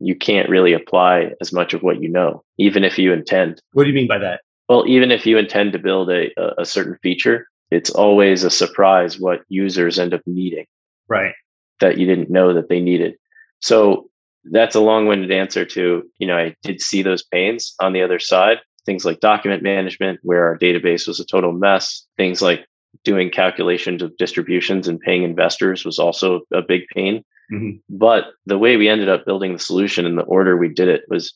you 0.00 0.14
can't 0.14 0.48
really 0.48 0.72
apply 0.72 1.32
as 1.40 1.52
much 1.52 1.72
of 1.72 1.82
what 1.82 2.02
you 2.02 2.08
know, 2.08 2.42
even 2.58 2.82
if 2.82 2.98
you 2.98 3.12
intend. 3.12 3.60
What 3.72 3.84
do 3.84 3.90
you 3.90 3.94
mean 3.94 4.08
by 4.08 4.18
that? 4.18 4.40
Well, 4.68 4.84
even 4.86 5.10
if 5.10 5.24
you 5.24 5.38
intend 5.38 5.72
to 5.72 5.78
build 5.78 6.10
a, 6.10 6.30
a 6.60 6.64
certain 6.64 6.98
feature, 7.02 7.46
it's 7.70 7.90
always 7.90 8.42
a 8.42 8.50
surprise 8.50 9.18
what 9.20 9.42
users 9.48 9.98
end 9.98 10.12
up 10.12 10.22
needing. 10.26 10.66
Right 11.08 11.34
that 11.80 11.98
you 11.98 12.06
didn't 12.06 12.30
know 12.30 12.54
that 12.54 12.68
they 12.68 12.80
needed. 12.80 13.14
So 13.60 14.10
that's 14.50 14.74
a 14.74 14.80
long-winded 14.80 15.30
answer 15.30 15.64
to, 15.64 16.02
you 16.18 16.26
know, 16.26 16.36
I 16.36 16.54
did 16.62 16.80
see 16.80 17.02
those 17.02 17.22
pains 17.22 17.74
on 17.80 17.92
the 17.92 18.02
other 18.02 18.18
side, 18.18 18.58
things 18.84 19.04
like 19.04 19.20
document 19.20 19.62
management, 19.62 20.20
where 20.22 20.44
our 20.44 20.58
database 20.58 21.08
was 21.08 21.18
a 21.18 21.24
total 21.24 21.52
mess, 21.52 22.06
things 22.16 22.42
like 22.42 22.66
doing 23.02 23.30
calculations 23.30 24.02
of 24.02 24.16
distributions 24.18 24.86
and 24.86 25.00
paying 25.00 25.22
investors 25.22 25.84
was 25.84 25.98
also 25.98 26.42
a 26.52 26.62
big 26.62 26.82
pain. 26.94 27.24
Mm-hmm. 27.52 27.78
But 27.88 28.24
the 28.46 28.58
way 28.58 28.76
we 28.76 28.88
ended 28.88 29.08
up 29.08 29.24
building 29.26 29.52
the 29.52 29.58
solution 29.58 30.06
and 30.06 30.16
the 30.16 30.22
order 30.22 30.56
we 30.56 30.68
did 30.68 30.88
it 30.88 31.02
was 31.08 31.34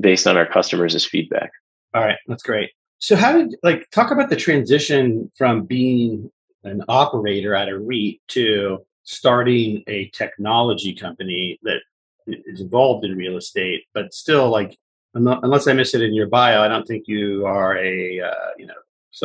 based 0.00 0.26
on 0.26 0.36
our 0.36 0.46
customers' 0.46 1.04
feedback. 1.04 1.50
All 1.94 2.02
right, 2.02 2.18
that's 2.26 2.42
great. 2.42 2.70
So 2.98 3.16
how 3.16 3.32
did 3.32 3.54
like 3.62 3.88
talk 3.90 4.10
about 4.10 4.30
the 4.30 4.36
transition 4.36 5.30
from 5.36 5.64
being 5.64 6.30
an 6.64 6.82
operator 6.88 7.54
at 7.54 7.68
a 7.68 7.78
REIT 7.78 8.20
to 8.28 8.84
starting 9.04 9.82
a 9.86 10.08
technology 10.08 10.94
company 10.94 11.58
that 11.62 11.80
is 12.26 12.60
involved 12.60 13.04
in 13.04 13.16
real 13.16 13.36
estate, 13.36 13.84
but 13.92 14.12
still 14.12 14.50
like 14.50 14.78
unless 15.14 15.68
I 15.68 15.72
miss 15.72 15.94
it 15.94 16.02
in 16.02 16.14
your 16.14 16.26
bio, 16.26 16.62
I 16.62 16.68
don't 16.68 16.86
think 16.86 17.04
you 17.06 17.46
are 17.46 17.76
a 17.78 18.20
uh, 18.20 18.50
you 18.58 18.66
know 18.66 18.74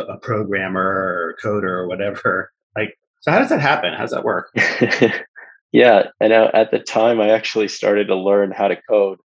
a 0.08 0.16
programmer 0.18 0.80
or 0.80 1.36
coder 1.42 1.70
or 1.70 1.88
whatever. 1.88 2.52
Like, 2.76 2.96
so 3.18 3.32
how 3.32 3.40
does 3.40 3.48
that 3.48 3.60
happen? 3.60 3.92
How 3.94 4.02
does 4.02 4.12
that 4.12 4.22
work? 4.22 4.52
yeah, 5.72 6.04
and 6.20 6.32
at 6.32 6.70
the 6.70 6.78
time, 6.78 7.20
I 7.20 7.30
actually 7.30 7.66
started 7.66 8.06
to 8.06 8.14
learn 8.14 8.52
how 8.52 8.68
to 8.68 8.80
code 8.88 9.18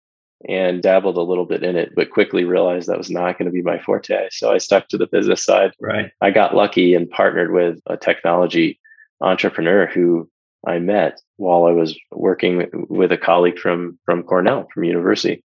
and 0.47 0.81
dabbled 0.81 1.17
a 1.17 1.21
little 1.21 1.45
bit 1.45 1.61
in 1.61 1.75
it, 1.75 1.91
but 1.93 2.09
quickly 2.09 2.45
realized 2.45 2.87
that 2.87 2.97
was 2.97 3.09
not 3.09 3.37
going 3.37 3.47
to 3.47 3.51
be 3.51 3.61
my 3.61 3.79
forte. 3.79 4.29
So 4.31 4.53
I 4.53 4.59
stuck 4.59 4.87
to 4.87 4.97
the 4.97 5.07
business 5.07 5.43
side. 5.43 5.73
Right. 5.81 6.11
I 6.21 6.31
got 6.31 6.55
lucky 6.55 6.93
and 6.95 7.09
partnered 7.09 7.51
with 7.51 7.79
a 7.87 7.97
technology 7.97 8.79
entrepreneur 9.19 9.87
who 9.87 10.29
I 10.65 10.79
met 10.79 11.21
while 11.37 11.65
I 11.65 11.71
was 11.71 11.97
working 12.11 12.69
with 12.89 13.11
a 13.11 13.17
colleague 13.17 13.59
from 13.59 13.99
from 14.05 14.23
Cornell 14.23 14.67
from 14.73 14.83
university. 14.83 15.43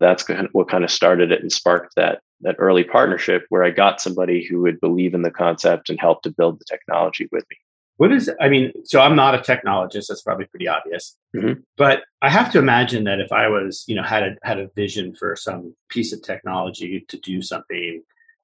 That's 0.00 0.26
what 0.52 0.68
kind 0.68 0.84
of 0.84 0.90
started 0.90 1.32
it 1.32 1.40
and 1.40 1.52
sparked 1.52 1.94
that 1.96 2.20
that 2.42 2.56
early 2.58 2.84
partnership 2.84 3.46
where 3.48 3.64
I 3.64 3.70
got 3.70 4.00
somebody 4.00 4.44
who 4.44 4.60
would 4.62 4.80
believe 4.80 5.14
in 5.14 5.22
the 5.22 5.30
concept 5.30 5.88
and 5.88 5.98
help 5.98 6.22
to 6.22 6.30
build 6.30 6.60
the 6.60 6.66
technology 6.68 7.28
with 7.32 7.44
me. 7.50 7.56
What 7.98 8.12
is, 8.12 8.30
I 8.42 8.50
mean, 8.50 8.72
so 8.84 9.00
I'm 9.00 9.16
not 9.16 9.34
a 9.34 9.38
technologist. 9.38 10.08
That's 10.08 10.20
probably 10.20 10.44
pretty 10.44 10.68
obvious. 10.68 11.16
Mm-hmm. 11.34 11.60
But 11.78 12.02
I 12.20 12.28
have 12.28 12.52
to 12.52 12.58
imagine 12.58 13.04
that 13.04 13.20
if 13.20 13.32
I 13.32 13.48
was, 13.48 13.84
you 13.86 13.94
know, 13.94 14.02
had 14.02 14.22
a, 14.22 14.36
had 14.42 14.58
a 14.58 14.68
vision 14.76 15.14
for 15.14 15.34
some 15.34 15.74
piece 15.88 16.12
of 16.12 16.22
technology 16.22 17.06
to 17.08 17.16
do 17.16 17.40
something, 17.40 18.02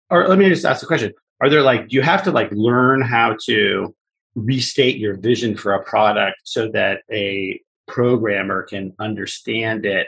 or 0.08 0.26
let 0.26 0.38
me 0.38 0.48
just 0.48 0.64
ask 0.64 0.80
the 0.80 0.86
question. 0.86 1.12
Are 1.42 1.50
there 1.50 1.60
like, 1.60 1.88
do 1.88 1.96
you 1.96 2.02
have 2.02 2.22
to 2.22 2.30
like 2.30 2.50
learn 2.52 3.02
how 3.02 3.36
to 3.44 3.94
restate 4.34 4.96
your 4.96 5.16
vision 5.16 5.56
for 5.56 5.74
a 5.74 5.84
product 5.84 6.36
so 6.44 6.68
that 6.72 7.02
a 7.10 7.60
programmer 7.86 8.62
can 8.62 8.92
understand 8.98 9.84
it 9.84 10.06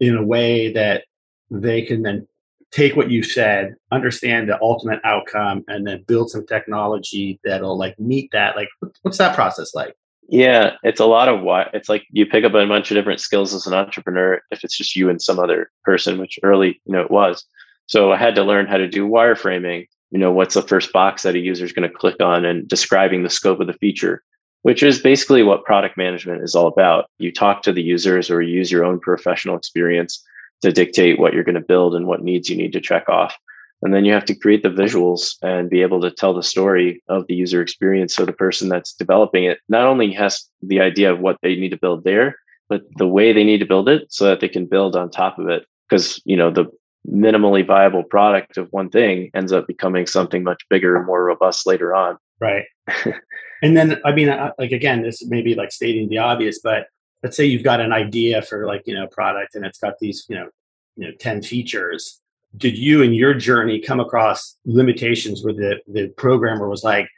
in 0.00 0.16
a 0.16 0.24
way 0.24 0.72
that 0.72 1.04
they 1.50 1.82
can 1.82 2.02
then 2.02 2.26
take 2.70 2.96
what 2.96 3.10
you 3.10 3.22
said, 3.22 3.74
understand 3.92 4.48
the 4.48 4.60
ultimate 4.60 5.00
outcome, 5.04 5.64
and 5.68 5.86
then 5.86 6.04
build 6.08 6.30
some 6.30 6.44
technology 6.46 7.38
that'll 7.44 7.78
like 7.78 7.98
meet 7.98 8.30
that. 8.32 8.56
Like, 8.56 8.68
what's 9.02 9.18
that 9.18 9.34
process 9.34 9.74
like? 9.74 9.94
Yeah, 10.28 10.72
it's 10.82 11.00
a 11.00 11.06
lot 11.06 11.28
of 11.28 11.42
why. 11.42 11.68
It's 11.72 11.88
like 11.88 12.04
you 12.10 12.26
pick 12.26 12.44
up 12.44 12.54
a 12.54 12.66
bunch 12.66 12.90
of 12.90 12.96
different 12.96 13.20
skills 13.20 13.54
as 13.54 13.66
an 13.66 13.74
entrepreneur. 13.74 14.40
If 14.50 14.64
it's 14.64 14.76
just 14.76 14.96
you 14.96 15.08
and 15.08 15.20
some 15.20 15.38
other 15.38 15.70
person, 15.84 16.18
which 16.18 16.38
early, 16.42 16.80
you 16.86 16.92
know, 16.92 17.02
it 17.02 17.10
was. 17.10 17.44
So 17.86 18.12
I 18.12 18.16
had 18.16 18.34
to 18.36 18.42
learn 18.42 18.66
how 18.66 18.78
to 18.78 18.88
do 18.88 19.06
wireframing. 19.06 19.86
You 20.10 20.18
know, 20.18 20.32
what's 20.32 20.54
the 20.54 20.62
first 20.62 20.92
box 20.92 21.22
that 21.22 21.34
a 21.34 21.40
user 21.40 21.64
is 21.64 21.72
going 21.72 21.88
to 21.88 21.94
click 21.94 22.16
on, 22.20 22.44
and 22.44 22.68
describing 22.68 23.22
the 23.22 23.30
scope 23.30 23.60
of 23.60 23.66
the 23.66 23.72
feature, 23.74 24.22
which 24.62 24.82
is 24.82 25.00
basically 25.00 25.42
what 25.42 25.64
product 25.64 25.96
management 25.96 26.42
is 26.42 26.54
all 26.54 26.66
about. 26.66 27.10
You 27.18 27.32
talk 27.32 27.62
to 27.62 27.72
the 27.72 27.82
users, 27.82 28.30
or 28.30 28.40
use 28.42 28.70
your 28.70 28.84
own 28.84 29.00
professional 29.00 29.56
experience 29.56 30.22
to 30.62 30.72
dictate 30.72 31.18
what 31.18 31.34
you're 31.34 31.44
going 31.44 31.54
to 31.56 31.60
build 31.60 31.94
and 31.94 32.06
what 32.06 32.22
needs 32.22 32.48
you 32.48 32.56
need 32.56 32.72
to 32.72 32.80
check 32.80 33.08
off. 33.08 33.36
And 33.82 33.92
then 33.92 34.06
you 34.06 34.14
have 34.14 34.24
to 34.26 34.34
create 34.34 34.62
the 34.62 34.70
visuals 34.70 35.36
and 35.42 35.68
be 35.68 35.82
able 35.82 36.00
to 36.00 36.10
tell 36.10 36.32
the 36.32 36.42
story 36.42 37.02
of 37.08 37.26
the 37.26 37.34
user 37.34 37.60
experience. 37.60 38.14
So 38.14 38.24
the 38.24 38.32
person 38.32 38.70
that's 38.70 38.94
developing 38.94 39.44
it 39.44 39.58
not 39.68 39.86
only 39.86 40.10
has 40.12 40.48
the 40.62 40.80
idea 40.80 41.12
of 41.12 41.20
what 41.20 41.36
they 41.42 41.54
need 41.56 41.70
to 41.70 41.76
build 41.76 42.04
there, 42.04 42.36
but 42.70 42.82
the 42.96 43.06
way 43.06 43.34
they 43.34 43.44
need 43.44 43.58
to 43.58 43.66
build 43.66 43.90
it 43.90 44.10
so 44.10 44.24
that 44.24 44.40
they 44.40 44.48
can 44.48 44.64
build 44.64 44.96
on 44.96 45.10
top 45.10 45.38
of 45.38 45.48
it. 45.50 45.66
Because, 45.86 46.22
you 46.24 46.34
know, 46.34 46.50
the 46.50 46.64
minimally 47.10 47.66
viable 47.66 48.02
product 48.02 48.56
of 48.56 48.68
one 48.70 48.88
thing 48.90 49.30
ends 49.34 49.52
up 49.52 49.66
becoming 49.66 50.06
something 50.06 50.42
much 50.42 50.62
bigger 50.70 50.96
and 50.96 51.06
more 51.06 51.24
robust 51.24 51.66
later 51.66 51.94
on. 51.94 52.16
Right. 52.40 52.64
and 53.62 53.76
then, 53.76 54.00
I 54.04 54.12
mean, 54.12 54.28
uh, 54.28 54.52
like, 54.58 54.72
again, 54.72 55.02
this 55.02 55.24
may 55.26 55.42
be 55.42 55.54
like 55.54 55.70
stating 55.70 56.08
the 56.08 56.18
obvious, 56.18 56.60
but 56.62 56.86
let's 57.24 57.38
say 57.38 57.46
you've 57.46 57.64
got 57.64 57.80
an 57.80 57.92
idea 57.92 58.42
for 58.42 58.66
like 58.66 58.82
you 58.86 58.94
know 58.94 59.08
product 59.08 59.56
and 59.56 59.64
it's 59.64 59.78
got 59.78 59.98
these 59.98 60.24
you 60.28 60.36
know 60.36 60.48
you 60.96 61.08
know 61.08 61.12
10 61.18 61.42
features 61.42 62.20
did 62.56 62.78
you 62.78 63.02
in 63.02 63.12
your 63.12 63.34
journey 63.34 63.80
come 63.80 63.98
across 63.98 64.56
limitations 64.64 65.42
where 65.42 65.54
the 65.54 65.80
the 65.88 66.08
programmer 66.10 66.68
was 66.68 66.84
like 66.84 67.08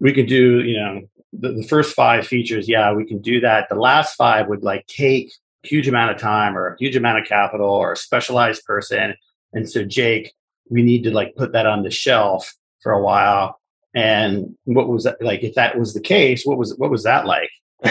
we 0.00 0.12
could 0.12 0.26
do 0.26 0.62
you 0.62 0.76
know 0.76 1.02
the, 1.32 1.52
the 1.52 1.62
first 1.62 1.94
five 1.94 2.26
features 2.26 2.68
yeah 2.68 2.92
we 2.92 3.04
can 3.04 3.20
do 3.20 3.38
that 3.40 3.68
the 3.68 3.76
last 3.76 4.16
five 4.16 4.48
would 4.48 4.64
like 4.64 4.84
take 4.86 5.30
a 5.64 5.68
huge 5.68 5.86
amount 5.86 6.10
of 6.10 6.16
time 6.16 6.56
or 6.56 6.68
a 6.68 6.76
huge 6.78 6.96
amount 6.96 7.18
of 7.18 7.26
capital 7.26 7.68
or 7.68 7.92
a 7.92 7.96
specialized 7.96 8.64
person 8.64 9.14
and 9.52 9.68
so 9.68 9.84
jake 9.84 10.32
we 10.70 10.82
need 10.82 11.02
to 11.02 11.10
like 11.10 11.34
put 11.36 11.52
that 11.52 11.66
on 11.66 11.82
the 11.82 11.90
shelf 11.90 12.54
for 12.82 12.92
a 12.92 13.02
while. 13.02 13.60
And 13.94 14.56
what 14.64 14.88
was 14.88 15.04
that 15.04 15.20
like 15.20 15.42
if 15.42 15.54
that 15.54 15.78
was 15.78 15.94
the 15.94 16.00
case 16.00 16.44
what 16.44 16.56
was 16.56 16.74
what 16.78 16.90
was 16.90 17.02
that 17.02 17.26
like? 17.26 17.50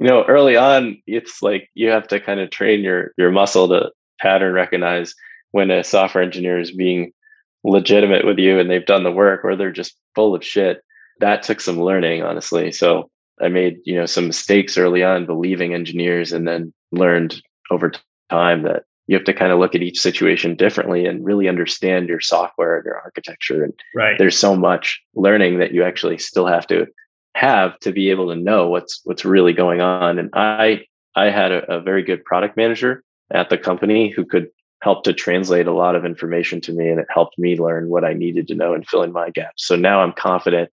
You 0.00 0.08
know 0.08 0.24
early 0.24 0.56
on 0.56 1.00
it's 1.06 1.40
like 1.40 1.70
you 1.74 1.88
have 1.90 2.08
to 2.08 2.18
kind 2.18 2.40
of 2.40 2.50
train 2.50 2.82
your 2.82 3.12
your 3.16 3.30
muscle 3.30 3.68
to 3.68 3.92
pattern 4.20 4.52
recognize 4.52 5.14
when 5.52 5.70
a 5.70 5.84
software 5.84 6.22
engineer 6.22 6.58
is 6.58 6.72
being 6.72 7.12
legitimate 7.62 8.26
with 8.26 8.36
you 8.36 8.58
and 8.58 8.68
they've 8.68 8.84
done 8.84 9.04
the 9.04 9.12
work 9.12 9.44
or 9.44 9.54
they're 9.54 9.70
just 9.70 9.96
full 10.16 10.34
of 10.34 10.44
shit. 10.44 10.82
That 11.20 11.44
took 11.44 11.60
some 11.60 11.80
learning 11.80 12.24
honestly. 12.24 12.72
So 12.72 13.08
i 13.40 13.46
made 13.46 13.78
you 13.84 13.94
know 13.94 14.06
some 14.06 14.26
mistakes 14.26 14.76
early 14.76 15.04
on 15.04 15.26
believing 15.26 15.74
engineers 15.74 16.32
and 16.32 16.46
then 16.46 16.74
learned 16.90 17.40
over 17.70 17.92
time 18.30 18.64
that 18.64 18.82
you 19.06 19.16
have 19.16 19.24
to 19.24 19.34
kind 19.34 19.52
of 19.52 19.58
look 19.58 19.74
at 19.74 19.82
each 19.82 20.00
situation 20.00 20.54
differently 20.56 21.06
and 21.06 21.24
really 21.24 21.48
understand 21.48 22.08
your 22.08 22.20
software 22.20 22.76
and 22.76 22.84
your 22.86 22.98
architecture 22.98 23.62
and 23.64 23.74
right. 23.94 24.18
there's 24.18 24.38
so 24.38 24.56
much 24.56 25.02
learning 25.14 25.58
that 25.58 25.72
you 25.72 25.82
actually 25.82 26.18
still 26.18 26.46
have 26.46 26.66
to 26.66 26.86
have 27.34 27.78
to 27.80 27.92
be 27.92 28.10
able 28.10 28.28
to 28.28 28.36
know 28.36 28.68
what's 28.68 29.00
what's 29.04 29.24
really 29.24 29.52
going 29.52 29.80
on. 29.80 30.18
And 30.18 30.30
I 30.32 30.86
I 31.14 31.30
had 31.30 31.52
a, 31.52 31.76
a 31.76 31.80
very 31.80 32.02
good 32.02 32.24
product 32.24 32.56
manager 32.56 33.02
at 33.32 33.50
the 33.50 33.58
company 33.58 34.10
who 34.10 34.24
could 34.24 34.48
help 34.82 35.04
to 35.04 35.12
translate 35.12 35.66
a 35.66 35.72
lot 35.72 35.96
of 35.96 36.04
information 36.04 36.60
to 36.60 36.72
me 36.72 36.88
and 36.88 37.00
it 37.00 37.06
helped 37.08 37.38
me 37.38 37.56
learn 37.56 37.88
what 37.88 38.04
I 38.04 38.12
needed 38.12 38.46
to 38.48 38.54
know 38.54 38.74
and 38.74 38.86
fill 38.86 39.02
in 39.02 39.12
my 39.12 39.30
gaps. 39.30 39.66
So 39.66 39.76
now 39.76 40.02
I'm 40.02 40.12
confident 40.12 40.70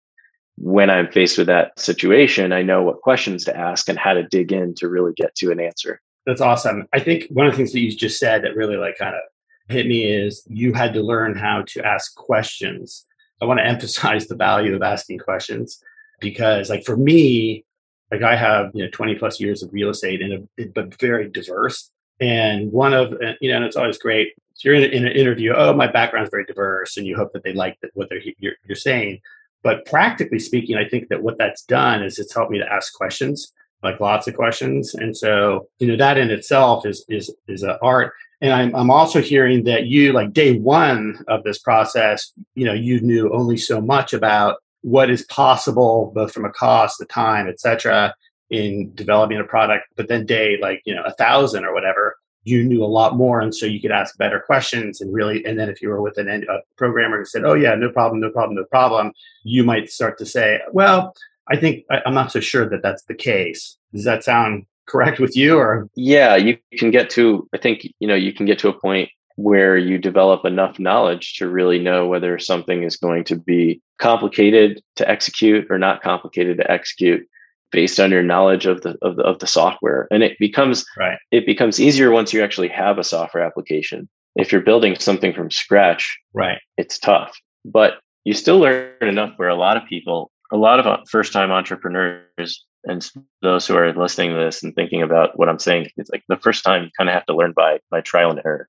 when 0.57 0.89
I'm 0.89 1.09
faced 1.11 1.37
with 1.37 1.47
that 1.47 1.79
situation, 1.79 2.51
I 2.51 2.61
know 2.61 2.83
what 2.83 3.01
questions 3.01 3.45
to 3.45 3.57
ask 3.57 3.87
and 3.87 3.97
how 3.97 4.13
to 4.13 4.27
dig 4.27 4.51
in 4.51 4.75
to 4.75 4.89
really 4.89 5.13
get 5.15 5.33
to 5.35 5.51
an 5.51 5.59
answer. 5.59 6.01
That's 6.25 6.41
awesome. 6.41 6.87
I 6.93 6.99
think 6.99 7.25
one 7.29 7.47
of 7.47 7.53
the 7.53 7.57
things 7.57 7.71
that 7.73 7.79
you 7.79 7.95
just 7.95 8.19
said 8.19 8.43
that 8.43 8.55
really 8.55 8.77
like 8.77 8.97
kind 8.97 9.15
of 9.15 9.21
hit 9.69 9.87
me 9.87 10.05
is 10.05 10.43
you 10.47 10.73
had 10.73 10.93
to 10.93 11.01
learn 11.01 11.35
how 11.35 11.63
to 11.67 11.85
ask 11.85 12.15
questions. 12.15 13.05
I 13.41 13.45
want 13.45 13.59
to 13.59 13.65
emphasize 13.75 14.27
the 14.27 14.35
value 14.35 14.75
of 14.75 14.81
asking 14.81 15.19
questions 15.19 15.81
because 16.21 16.69
like 16.69 16.85
for 16.85 16.95
me 16.95 17.65
like 18.11 18.21
i 18.21 18.35
have 18.35 18.71
you 18.73 18.83
know 18.83 18.89
20 18.91 19.15
plus 19.15 19.41
years 19.41 19.61
of 19.61 19.73
real 19.73 19.89
estate 19.89 20.21
and 20.21 20.47
a, 20.57 20.65
but 20.67 20.97
very 20.99 21.27
diverse 21.29 21.91
and 22.21 22.71
one 22.71 22.93
of 22.93 23.11
uh, 23.13 23.33
you 23.41 23.49
know 23.49 23.57
and 23.57 23.65
it's 23.65 23.75
always 23.75 23.97
great 23.97 24.33
so 24.53 24.69
you're 24.69 24.75
in, 24.75 24.83
in, 24.93 25.05
an 25.05 25.11
interview 25.11 25.53
oh 25.53 25.73
my 25.73 25.87
background 25.87 26.23
is 26.25 26.31
very 26.31 26.45
diverse 26.45 26.95
and 26.95 27.05
you 27.05 27.17
hope 27.17 27.33
that 27.33 27.43
they 27.43 27.53
like 27.53 27.77
what 27.93 28.07
they're 28.09 28.21
you're, 28.37 28.53
you're 28.65 28.75
saying 28.75 29.19
but 29.63 29.85
practically 29.85 30.39
speaking 30.39 30.77
i 30.77 30.87
think 30.87 31.09
that 31.09 31.23
what 31.23 31.37
that's 31.37 31.63
done 31.63 32.01
is 32.01 32.19
it's 32.19 32.33
helped 32.33 32.51
me 32.51 32.59
to 32.59 32.71
ask 32.71 32.93
questions 32.93 33.51
like 33.83 33.99
lots 33.99 34.27
of 34.27 34.35
questions. 34.35 34.93
And 34.93 35.15
so 35.15 35.67
you 35.79 35.87
know 35.87 35.97
that 35.97 36.17
in 36.17 36.31
itself 36.31 36.85
is 36.85 37.05
is 37.09 37.33
is 37.47 37.63
an 37.63 37.77
art. 37.81 38.13
And 38.43 38.53
I'm, 38.53 38.75
I'm 38.75 38.89
also 38.89 39.21
hearing 39.21 39.65
that 39.65 39.85
you 39.85 40.13
like 40.13 40.33
day 40.33 40.57
one 40.57 41.23
of 41.27 41.43
this 41.43 41.59
process 41.59 42.31
you 42.55 42.65
know 42.65 42.73
you 42.73 43.01
knew 43.01 43.31
only 43.33 43.57
so 43.57 43.81
much 43.81 44.13
about 44.13 44.57
what 44.81 45.11
is 45.11 45.23
possible 45.25 46.11
both 46.15 46.33
from 46.33 46.45
a 46.45 46.51
cost 46.51 46.97
the 46.97 47.05
time 47.05 47.47
etc 47.47 48.13
in 48.49 48.91
developing 48.95 49.39
a 49.39 49.43
product. 49.43 49.85
But 49.95 50.07
then 50.07 50.25
day 50.25 50.57
like 50.61 50.81
you 50.85 50.95
know 50.95 51.03
a 51.03 51.13
thousand 51.13 51.65
or 51.65 51.73
whatever 51.73 52.15
you 52.43 52.63
knew 52.63 52.83
a 52.83 52.85
lot 52.85 53.15
more. 53.15 53.39
And 53.39 53.53
so 53.53 53.67
you 53.67 53.79
could 53.79 53.91
ask 53.91 54.17
better 54.17 54.39
questions 54.39 55.01
and 55.01 55.13
really 55.13 55.45
and 55.45 55.59
then 55.59 55.69
if 55.69 55.81
you 55.81 55.89
were 55.89 56.01
with 56.01 56.17
an, 56.17 56.27
a 56.27 56.59
programmer 56.77 57.19
who 57.19 57.25
said 57.25 57.43
oh 57.45 57.53
yeah 57.53 57.75
no 57.75 57.89
problem 57.89 58.19
no 58.19 58.31
problem 58.31 58.55
no 58.55 58.65
problem 58.65 59.11
you 59.43 59.63
might 59.63 59.91
start 59.91 60.17
to 60.17 60.25
say 60.25 60.59
well 60.71 61.13
i 61.51 61.57
think 61.57 61.85
I, 61.91 61.99
i'm 62.05 62.13
not 62.13 62.31
so 62.31 62.39
sure 62.39 62.67
that 62.69 62.81
that's 62.81 63.03
the 63.03 63.15
case. 63.15 63.77
Does 63.93 64.05
that 64.05 64.23
sound 64.23 64.65
correct 64.87 65.19
with 65.19 65.35
you 65.35 65.57
or? 65.57 65.87
Yeah 65.95 66.35
you 66.35 66.57
can 66.77 66.91
get 66.91 67.09
to 67.11 67.47
i 67.53 67.57
think 67.57 67.87
you 67.99 68.07
know 68.07 68.15
you 68.15 68.33
can 68.33 68.45
get 68.45 68.59
to 68.59 68.69
a 68.69 68.79
point 68.79 69.09
where 69.35 69.77
you 69.77 69.97
develop 69.97 70.45
enough 70.45 70.79
knowledge 70.79 71.35
to 71.37 71.49
really 71.49 71.79
know 71.79 72.07
whether 72.07 72.37
something 72.37 72.83
is 72.83 72.97
going 72.97 73.23
to 73.23 73.35
be 73.35 73.81
complicated 73.99 74.81
to 74.95 75.09
execute 75.09 75.65
or 75.69 75.77
not 75.77 76.01
complicated 76.01 76.57
to 76.57 76.71
execute 76.71 77.25
based 77.71 77.99
on 77.99 78.11
your 78.11 78.23
knowledge 78.23 78.65
of 78.65 78.81
the 78.81 78.97
of 79.01 79.15
the, 79.15 79.23
of 79.23 79.39
the 79.39 79.47
software. 79.47 80.07
And 80.11 80.23
it 80.23 80.37
becomes 80.39 80.85
right. 80.97 81.17
it 81.31 81.45
becomes 81.45 81.79
easier 81.79 82.11
once 82.11 82.33
you 82.33 82.43
actually 82.43 82.67
have 82.69 82.97
a 82.97 83.03
software 83.03 83.43
application. 83.43 84.09
If 84.35 84.51
you're 84.51 84.61
building 84.61 84.95
something 84.97 85.33
from 85.33 85.51
scratch 85.51 86.17
right. 86.33 86.59
it's 86.77 86.99
tough. 86.99 87.37
But 87.65 87.95
you 88.23 88.33
still 88.33 88.59
learn 88.59 88.91
enough 89.01 89.33
where 89.37 89.49
a 89.49 89.55
lot 89.55 89.77
of 89.77 89.85
people 89.87 90.30
a 90.51 90.57
lot 90.57 90.79
of 90.79 90.87
uh, 90.87 90.97
first 91.09 91.33
time 91.33 91.51
entrepreneurs 91.51 92.65
and 92.83 93.09
those 93.41 93.67
who 93.67 93.75
are 93.75 93.93
listening 93.93 94.31
to 94.31 94.37
this 94.37 94.63
and 94.63 94.73
thinking 94.75 95.01
about 95.01 95.37
what 95.37 95.49
i'm 95.49 95.59
saying 95.59 95.87
it's 95.97 96.09
like 96.09 96.23
the 96.27 96.37
first 96.37 96.63
time 96.63 96.83
you 96.83 96.89
kind 96.97 97.09
of 97.09 97.13
have 97.13 97.25
to 97.25 97.35
learn 97.35 97.53
by 97.53 97.79
by 97.89 98.01
trial 98.01 98.31
and 98.31 98.41
error 98.45 98.67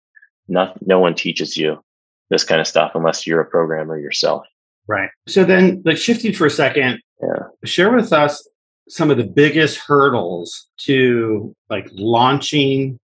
not, 0.49 0.77
no 0.87 0.99
one 0.99 1.15
teaches 1.15 1.57
you 1.57 1.83
this 2.31 2.45
kind 2.45 2.61
of 2.61 2.67
stuff 2.67 2.93
unless 2.95 3.27
you're 3.27 3.41
a 3.41 3.47
programmer 3.47 3.99
yourself. 3.99 4.47
Right. 4.89 5.11
So 5.29 5.45
then, 5.45 5.83
like 5.85 5.97
shifting 5.97 6.33
for 6.33 6.47
a 6.47 6.51
second, 6.51 7.01
yeah. 7.21 7.47
share 7.65 7.95
with 7.95 8.13
us 8.13 8.47
some 8.89 9.11
of 9.11 9.17
the 9.17 9.25
biggest 9.25 9.79
hurdles 9.79 10.69
to 10.79 11.55
like 11.71 11.89
launching 11.93 12.99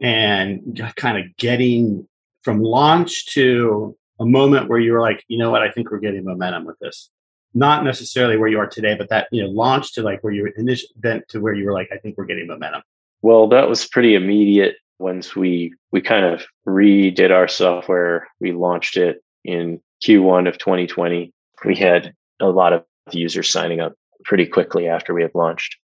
and 0.00 0.80
kind 0.96 1.18
of 1.18 1.36
getting 1.36 2.06
from 2.42 2.62
launch 2.62 3.26
to 3.34 3.96
a 4.20 4.24
moment 4.24 4.68
where 4.68 4.78
you 4.78 4.92
were 4.92 5.00
like, 5.00 5.22
you 5.28 5.36
know 5.36 5.50
what, 5.50 5.62
I 5.62 5.70
think 5.70 5.90
we're 5.90 5.98
getting 5.98 6.24
momentum 6.24 6.64
with 6.64 6.78
this. 6.80 7.10
Not 7.58 7.84
necessarily 7.84 8.36
where 8.36 8.48
you 8.48 8.58
are 8.58 8.68
today, 8.68 8.94
but 8.96 9.08
that 9.08 9.26
you 9.32 9.42
know, 9.42 9.48
launch 9.48 9.92
to 9.94 10.02
like 10.02 10.22
where 10.22 10.32
you 10.32 10.42
were 10.42 10.52
initial 10.56 10.88
then 10.96 11.22
to 11.28 11.40
where 11.40 11.54
you 11.54 11.64
were 11.66 11.72
like, 11.72 11.88
I 11.92 11.98
think 11.98 12.16
we're 12.16 12.24
getting 12.24 12.46
momentum. 12.46 12.82
Well, 13.20 13.48
that 13.48 13.68
was 13.68 13.88
pretty 13.88 14.14
immediate 14.14 14.76
once 14.98 15.34
we 15.36 15.74
we 15.92 16.00
kind 16.00 16.24
of 16.24 16.44
redid 16.66 17.30
our 17.30 17.48
software, 17.48 18.28
we 18.40 18.52
launched 18.52 18.96
it 18.96 19.22
in 19.44 19.80
Q1 20.04 20.48
of 20.48 20.58
2020. 20.58 21.32
We 21.64 21.76
had 21.76 22.14
a 22.40 22.46
lot 22.46 22.72
of 22.72 22.84
users 23.10 23.50
signing 23.50 23.80
up 23.80 23.94
pretty 24.24 24.46
quickly 24.46 24.88
after 24.88 25.14
we 25.14 25.22
had 25.22 25.34
launched. 25.34 25.76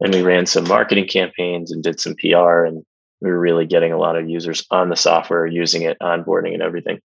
And 0.00 0.14
we 0.14 0.22
ran 0.22 0.44
some 0.44 0.68
marketing 0.68 1.08
campaigns 1.08 1.72
and 1.72 1.82
did 1.82 2.00
some 2.00 2.16
PR 2.16 2.64
and 2.64 2.84
we 3.22 3.30
were 3.30 3.38
really 3.38 3.64
getting 3.64 3.92
a 3.92 3.98
lot 3.98 4.16
of 4.16 4.28
users 4.28 4.66
on 4.70 4.90
the 4.90 4.96
software 4.96 5.46
using 5.46 5.82
it, 5.82 5.96
onboarding 6.02 6.52
and 6.52 6.62
everything. 6.62 7.00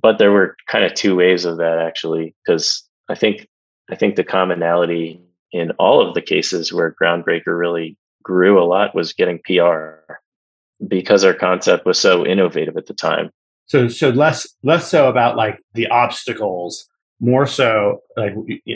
But 0.00 0.18
there 0.18 0.30
were 0.30 0.56
kind 0.68 0.84
of 0.84 0.94
two 0.94 1.16
ways 1.16 1.44
of 1.44 1.56
that 1.56 1.80
actually, 1.80 2.36
because 2.46 2.87
I 3.08 3.14
think 3.14 3.48
I 3.90 3.96
think 3.96 4.16
the 4.16 4.24
commonality 4.24 5.20
in 5.52 5.70
all 5.72 6.06
of 6.06 6.14
the 6.14 6.22
cases 6.22 6.72
where 6.72 6.94
Groundbreaker 7.00 7.58
really 7.58 7.96
grew 8.22 8.62
a 8.62 8.66
lot 8.66 8.94
was 8.94 9.12
getting 9.12 9.40
PR 9.44 10.14
because 10.86 11.24
our 11.24 11.34
concept 11.34 11.86
was 11.86 11.98
so 11.98 12.26
innovative 12.26 12.76
at 12.76 12.86
the 12.86 12.94
time. 12.94 13.30
So 13.66 13.88
so 13.88 14.10
less 14.10 14.46
less 14.62 14.88
so 14.88 15.08
about 15.08 15.36
like 15.36 15.58
the 15.74 15.86
obstacles, 15.88 16.86
more 17.20 17.46
so 17.46 18.00
like 18.16 18.34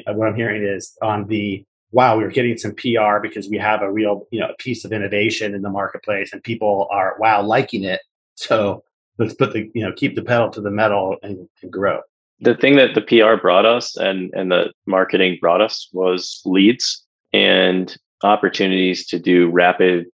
what 0.08 0.28
I'm 0.28 0.36
hearing 0.36 0.62
is 0.62 0.96
on 1.02 1.26
the 1.28 1.64
wow, 1.92 2.16
we 2.16 2.24
are 2.24 2.30
getting 2.30 2.56
some 2.56 2.74
PR 2.74 3.18
because 3.22 3.48
we 3.50 3.58
have 3.58 3.82
a 3.82 3.92
real, 3.92 4.26
you 4.30 4.40
know, 4.40 4.48
a 4.48 4.56
piece 4.56 4.84
of 4.84 4.92
innovation 4.92 5.54
in 5.54 5.60
the 5.60 5.68
marketplace 5.68 6.32
and 6.32 6.42
people 6.42 6.88
are 6.90 7.16
wow 7.18 7.42
liking 7.42 7.84
it. 7.84 8.00
So 8.34 8.82
let's 9.18 9.34
put 9.34 9.52
the, 9.52 9.70
you 9.74 9.82
know, 9.84 9.92
keep 9.92 10.16
the 10.16 10.22
pedal 10.22 10.48
to 10.50 10.60
the 10.62 10.70
metal 10.70 11.16
and, 11.22 11.48
and 11.62 11.70
grow. 11.70 12.00
The 12.42 12.54
thing 12.54 12.76
that 12.76 12.94
the 12.94 13.00
PR 13.00 13.40
brought 13.40 13.66
us 13.66 13.96
and 13.96 14.30
and 14.34 14.50
the 14.50 14.72
marketing 14.86 15.38
brought 15.40 15.60
us 15.60 15.88
was 15.92 16.40
leads 16.44 17.04
and 17.32 17.96
opportunities 18.22 19.06
to 19.08 19.18
do 19.18 19.48
rapid 19.48 20.06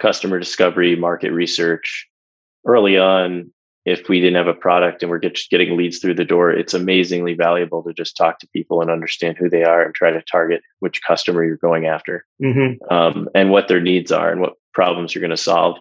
customer 0.00 0.38
discovery, 0.38 0.96
market 0.96 1.30
research 1.32 2.06
early 2.66 2.98
on 2.98 3.50
if 3.86 4.08
we 4.08 4.20
didn't 4.20 4.34
have 4.34 4.48
a 4.48 4.58
product 4.58 5.02
and 5.02 5.10
we're 5.10 5.20
just 5.20 5.48
getting 5.48 5.76
leads 5.76 5.98
through 5.98 6.14
the 6.14 6.24
door, 6.24 6.50
it's 6.50 6.74
amazingly 6.74 7.34
valuable 7.34 7.84
to 7.84 7.94
just 7.94 8.16
talk 8.16 8.40
to 8.40 8.48
people 8.48 8.82
and 8.82 8.90
understand 8.90 9.36
who 9.38 9.48
they 9.48 9.62
are 9.62 9.82
and 9.82 9.94
try 9.94 10.10
to 10.10 10.20
target 10.22 10.60
which 10.80 11.00
customer 11.06 11.44
you're 11.44 11.56
going 11.56 11.86
after 11.86 12.26
mm-hmm. 12.42 12.92
um, 12.92 13.28
and 13.32 13.50
what 13.50 13.68
their 13.68 13.80
needs 13.80 14.10
are 14.10 14.32
and 14.32 14.40
what 14.40 14.54
problems 14.74 15.14
you're 15.14 15.20
going 15.20 15.30
to 15.30 15.36
solve. 15.36 15.78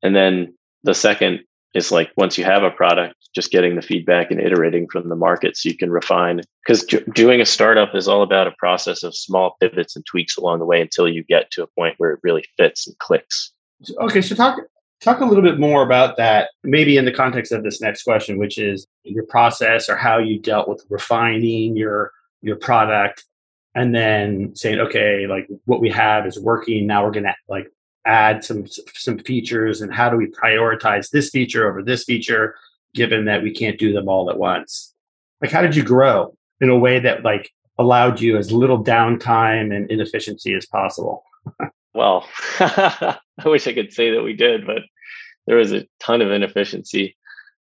And 0.00 0.14
then 0.14 0.54
the 0.84 0.94
second 0.94 1.40
is 1.74 1.92
like 1.92 2.10
once 2.16 2.36
you 2.36 2.44
have 2.44 2.62
a 2.62 2.70
product, 2.70 3.14
just 3.34 3.50
getting 3.50 3.76
the 3.76 3.82
feedback 3.82 4.30
and 4.30 4.40
iterating 4.40 4.88
from 4.90 5.08
the 5.08 5.16
market 5.16 5.56
so 5.56 5.68
you 5.68 5.76
can 5.76 5.90
refine. 5.90 6.40
Because 6.66 6.84
doing 7.14 7.40
a 7.40 7.46
startup 7.46 7.94
is 7.94 8.08
all 8.08 8.22
about 8.22 8.46
a 8.46 8.54
process 8.58 9.02
of 9.02 9.14
small 9.14 9.56
pivots 9.60 9.94
and 9.94 10.04
tweaks 10.06 10.36
along 10.36 10.58
the 10.58 10.66
way 10.66 10.80
until 10.80 11.08
you 11.08 11.22
get 11.24 11.50
to 11.52 11.62
a 11.62 11.68
point 11.78 11.94
where 11.98 12.10
it 12.10 12.20
really 12.22 12.44
fits 12.56 12.86
and 12.86 12.98
clicks. 12.98 13.52
Okay, 14.00 14.20
so 14.20 14.34
talk 14.34 14.58
Talk 15.00 15.20
a 15.20 15.24
little 15.24 15.42
bit 15.42 15.58
more 15.58 15.82
about 15.82 16.18
that, 16.18 16.50
maybe 16.62 16.98
in 16.98 17.06
the 17.06 17.12
context 17.12 17.52
of 17.52 17.62
this 17.62 17.80
next 17.80 18.02
question, 18.02 18.36
which 18.36 18.58
is 18.58 18.86
your 19.02 19.24
process 19.24 19.88
or 19.88 19.96
how 19.96 20.18
you 20.18 20.38
dealt 20.38 20.68
with 20.68 20.84
refining 20.90 21.74
your 21.74 22.12
your 22.42 22.56
product, 22.56 23.24
and 23.74 23.94
then 23.94 24.54
saying, 24.54 24.78
okay, 24.78 25.26
like 25.26 25.48
what 25.64 25.80
we 25.80 25.88
have 25.88 26.26
is 26.26 26.38
working. 26.38 26.86
Now 26.86 27.02
we're 27.04 27.12
to 27.12 27.32
like 27.48 27.68
add 28.06 28.44
some 28.44 28.66
some 28.66 29.18
features, 29.18 29.80
and 29.80 29.92
how 29.92 30.08
do 30.08 30.16
we 30.16 30.26
prioritize 30.26 31.10
this 31.10 31.30
feature 31.30 31.68
over 31.68 31.82
this 31.82 32.04
feature, 32.04 32.54
given 32.94 33.24
that 33.26 33.42
we 33.42 33.52
can't 33.52 33.78
do 33.78 33.92
them 33.92 34.08
all 34.08 34.30
at 34.30 34.38
once? 34.38 34.94
Like, 35.40 35.50
how 35.50 35.62
did 35.62 35.76
you 35.76 35.82
grow 35.82 36.36
in 36.60 36.68
a 36.68 36.78
way 36.78 36.98
that 37.00 37.24
like 37.24 37.50
allowed 37.78 38.20
you 38.20 38.36
as 38.36 38.52
little 38.52 38.82
downtime 38.82 39.74
and 39.74 39.90
inefficiency 39.90 40.54
as 40.54 40.66
possible? 40.66 41.24
Well, 41.94 42.26
I 42.60 43.18
wish 43.44 43.66
I 43.66 43.72
could 43.72 43.92
say 43.92 44.10
that 44.12 44.22
we 44.22 44.34
did, 44.34 44.66
but 44.66 44.82
there 45.46 45.56
was 45.56 45.72
a 45.72 45.86
ton 45.98 46.22
of 46.22 46.30
inefficiency 46.30 47.16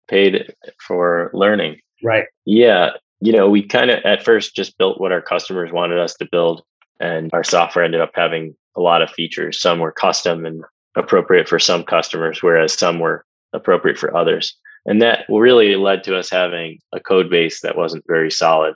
paid 0.08 0.52
for 0.80 1.30
learning. 1.32 1.80
Right. 2.02 2.26
Yeah. 2.44 2.90
You 3.20 3.32
know, 3.32 3.48
we 3.48 3.62
kind 3.62 3.90
of 3.90 4.04
at 4.04 4.24
first 4.24 4.56
just 4.56 4.76
built 4.78 5.00
what 5.00 5.12
our 5.12 5.22
customers 5.22 5.70
wanted 5.72 5.98
us 5.98 6.14
to 6.14 6.28
build, 6.30 6.62
and 7.00 7.30
our 7.32 7.44
software 7.44 7.84
ended 7.84 8.00
up 8.00 8.12
having 8.14 8.56
a 8.76 8.80
lot 8.80 9.02
of 9.02 9.10
features. 9.10 9.60
Some 9.60 9.78
were 9.80 9.92
custom 9.92 10.44
and 10.44 10.62
appropriate 10.96 11.48
for 11.48 11.58
some 11.58 11.84
customers, 11.84 12.42
whereas 12.42 12.72
some 12.72 12.98
were 12.98 13.24
appropriate 13.52 13.98
for 13.98 14.16
others. 14.16 14.56
And 14.86 15.02
that 15.02 15.24
really 15.28 15.74
led 15.76 16.04
to 16.04 16.16
us 16.16 16.30
having 16.30 16.78
a 16.92 17.00
code 17.00 17.28
base 17.28 17.60
that 17.60 17.76
wasn't 17.76 18.04
very 18.06 18.30
solid 18.30 18.74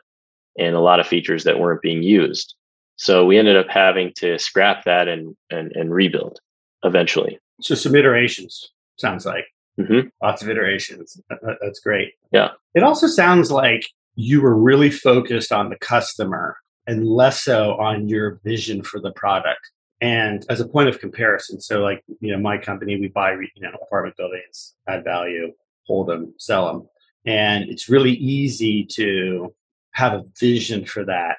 and 0.58 0.74
a 0.74 0.80
lot 0.80 1.00
of 1.00 1.06
features 1.06 1.44
that 1.44 1.60
weren't 1.60 1.82
being 1.82 2.02
used. 2.02 2.54
So 2.96 3.24
we 3.24 3.38
ended 3.38 3.56
up 3.56 3.68
having 3.68 4.12
to 4.16 4.38
scrap 4.38 4.84
that 4.84 5.08
and 5.08 5.34
and, 5.50 5.72
and 5.74 5.94
rebuild 5.94 6.38
eventually. 6.84 7.38
So 7.60 7.74
some 7.74 7.94
iterations 7.94 8.70
sounds 8.98 9.24
like 9.24 9.46
mm-hmm. 9.78 10.08
lots 10.22 10.42
of 10.42 10.50
iterations. 10.50 11.18
That's 11.62 11.80
great. 11.80 12.12
Yeah. 12.32 12.50
It 12.74 12.82
also 12.82 13.06
sounds 13.06 13.50
like 13.50 13.86
you 14.16 14.42
were 14.42 14.56
really 14.56 14.90
focused 14.90 15.52
on 15.52 15.70
the 15.70 15.76
customer 15.76 16.56
and 16.86 17.08
less 17.08 17.42
so 17.42 17.74
on 17.74 18.08
your 18.08 18.40
vision 18.44 18.82
for 18.82 19.00
the 19.00 19.12
product. 19.12 19.70
And 20.00 20.46
as 20.48 20.60
a 20.60 20.68
point 20.68 20.88
of 20.88 20.98
comparison, 20.98 21.60
so 21.60 21.80
like 21.80 22.02
you 22.20 22.32
know, 22.32 22.38
my 22.38 22.58
company, 22.58 22.98
we 22.98 23.08
buy 23.08 23.32
you 23.32 23.62
know 23.62 23.70
apartment 23.82 24.16
buildings, 24.16 24.74
add 24.88 25.04
value, 25.04 25.52
hold 25.86 26.08
them, 26.08 26.34
sell 26.38 26.66
them, 26.66 26.88
and 27.26 27.64
it's 27.64 27.88
really 27.88 28.12
easy 28.12 28.84
to 28.92 29.54
have 29.92 30.12
a 30.12 30.24
vision 30.38 30.84
for 30.84 31.04
that 31.04 31.36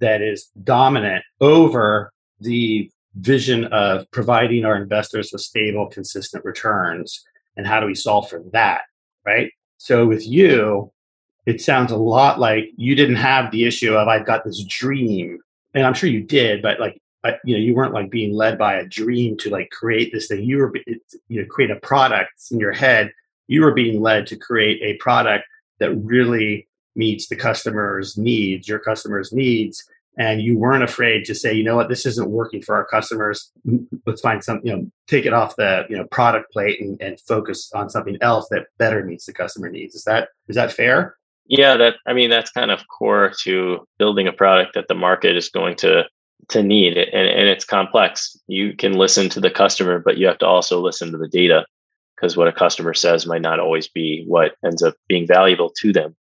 that 0.00 0.20
is 0.20 0.50
dominant 0.64 1.24
over 1.40 2.12
the 2.40 2.90
vision 3.14 3.66
of 3.66 4.10
providing 4.10 4.64
our 4.64 4.76
investors 4.76 5.30
with 5.32 5.42
stable, 5.42 5.86
consistent 5.86 6.44
returns. 6.44 7.22
And 7.56 7.66
how 7.66 7.80
do 7.80 7.86
we 7.86 7.94
solve 7.94 8.28
for 8.28 8.42
that? 8.52 8.82
Right. 9.24 9.52
So 9.76 10.06
with 10.06 10.26
you, 10.26 10.90
it 11.46 11.60
sounds 11.60 11.92
a 11.92 11.96
lot 11.96 12.40
like 12.40 12.70
you 12.76 12.94
didn't 12.94 13.16
have 13.16 13.50
the 13.50 13.64
issue 13.64 13.94
of 13.94 14.08
I've 14.08 14.26
got 14.26 14.44
this 14.44 14.64
dream, 14.64 15.38
and 15.74 15.84
I'm 15.84 15.94
sure 15.94 16.08
you 16.08 16.22
did, 16.22 16.62
but 16.62 16.78
like 16.78 17.01
you 17.44 17.54
know 17.54 17.60
you 17.60 17.74
weren't 17.74 17.94
like 17.94 18.10
being 18.10 18.34
led 18.34 18.58
by 18.58 18.74
a 18.74 18.86
dream 18.86 19.36
to 19.38 19.50
like 19.50 19.70
create 19.70 20.12
this 20.12 20.28
thing. 20.28 20.42
You 20.42 20.58
were 20.58 20.72
you 21.28 21.42
know 21.42 21.46
create 21.46 21.70
a 21.70 21.76
product 21.76 22.32
in 22.50 22.58
your 22.58 22.72
head. 22.72 23.12
You 23.48 23.62
were 23.62 23.74
being 23.74 24.00
led 24.00 24.26
to 24.28 24.36
create 24.36 24.80
a 24.82 24.96
product 25.02 25.44
that 25.78 25.94
really 25.96 26.68
meets 26.94 27.28
the 27.28 27.36
customer's 27.36 28.16
needs, 28.16 28.68
your 28.68 28.78
customer's 28.78 29.32
needs, 29.32 29.84
and 30.18 30.42
you 30.42 30.58
weren't 30.58 30.84
afraid 30.84 31.24
to 31.24 31.34
say, 31.34 31.52
you 31.52 31.64
know 31.64 31.76
what, 31.76 31.88
this 31.88 32.04
isn't 32.04 32.30
working 32.30 32.60
for 32.60 32.74
our 32.74 32.84
customers. 32.84 33.50
Let's 34.06 34.20
find 34.20 34.44
some, 34.44 34.60
you 34.62 34.72
know, 34.72 34.90
take 35.06 35.24
it 35.24 35.32
off 35.32 35.56
the 35.56 35.84
you 35.88 35.96
know 35.96 36.04
product 36.04 36.52
plate 36.52 36.80
and, 36.80 37.00
and 37.00 37.18
focus 37.20 37.70
on 37.74 37.88
something 37.88 38.18
else 38.20 38.48
that 38.50 38.66
better 38.78 39.04
meets 39.04 39.26
the 39.26 39.32
customer 39.32 39.70
needs. 39.70 39.94
Is 39.94 40.04
that 40.04 40.28
is 40.48 40.56
that 40.56 40.72
fair? 40.72 41.16
Yeah, 41.46 41.76
that 41.76 41.94
I 42.06 42.12
mean 42.12 42.30
that's 42.30 42.50
kind 42.50 42.70
of 42.70 42.86
core 42.88 43.32
to 43.42 43.86
building 43.98 44.28
a 44.28 44.32
product 44.32 44.74
that 44.74 44.88
the 44.88 44.94
market 44.94 45.36
is 45.36 45.48
going 45.48 45.76
to 45.76 46.04
to 46.48 46.62
need, 46.62 46.96
and, 46.96 47.28
and 47.28 47.48
it's 47.48 47.64
complex. 47.64 48.36
You 48.46 48.74
can 48.76 48.94
listen 48.94 49.28
to 49.30 49.40
the 49.40 49.50
customer, 49.50 49.98
but 49.98 50.18
you 50.18 50.26
have 50.26 50.38
to 50.38 50.46
also 50.46 50.80
listen 50.80 51.12
to 51.12 51.18
the 51.18 51.28
data 51.28 51.66
because 52.16 52.36
what 52.36 52.48
a 52.48 52.52
customer 52.52 52.94
says 52.94 53.26
might 53.26 53.42
not 53.42 53.60
always 53.60 53.88
be 53.88 54.24
what 54.26 54.54
ends 54.64 54.82
up 54.82 54.94
being 55.08 55.26
valuable 55.26 55.70
to 55.78 55.92
them 55.92 56.14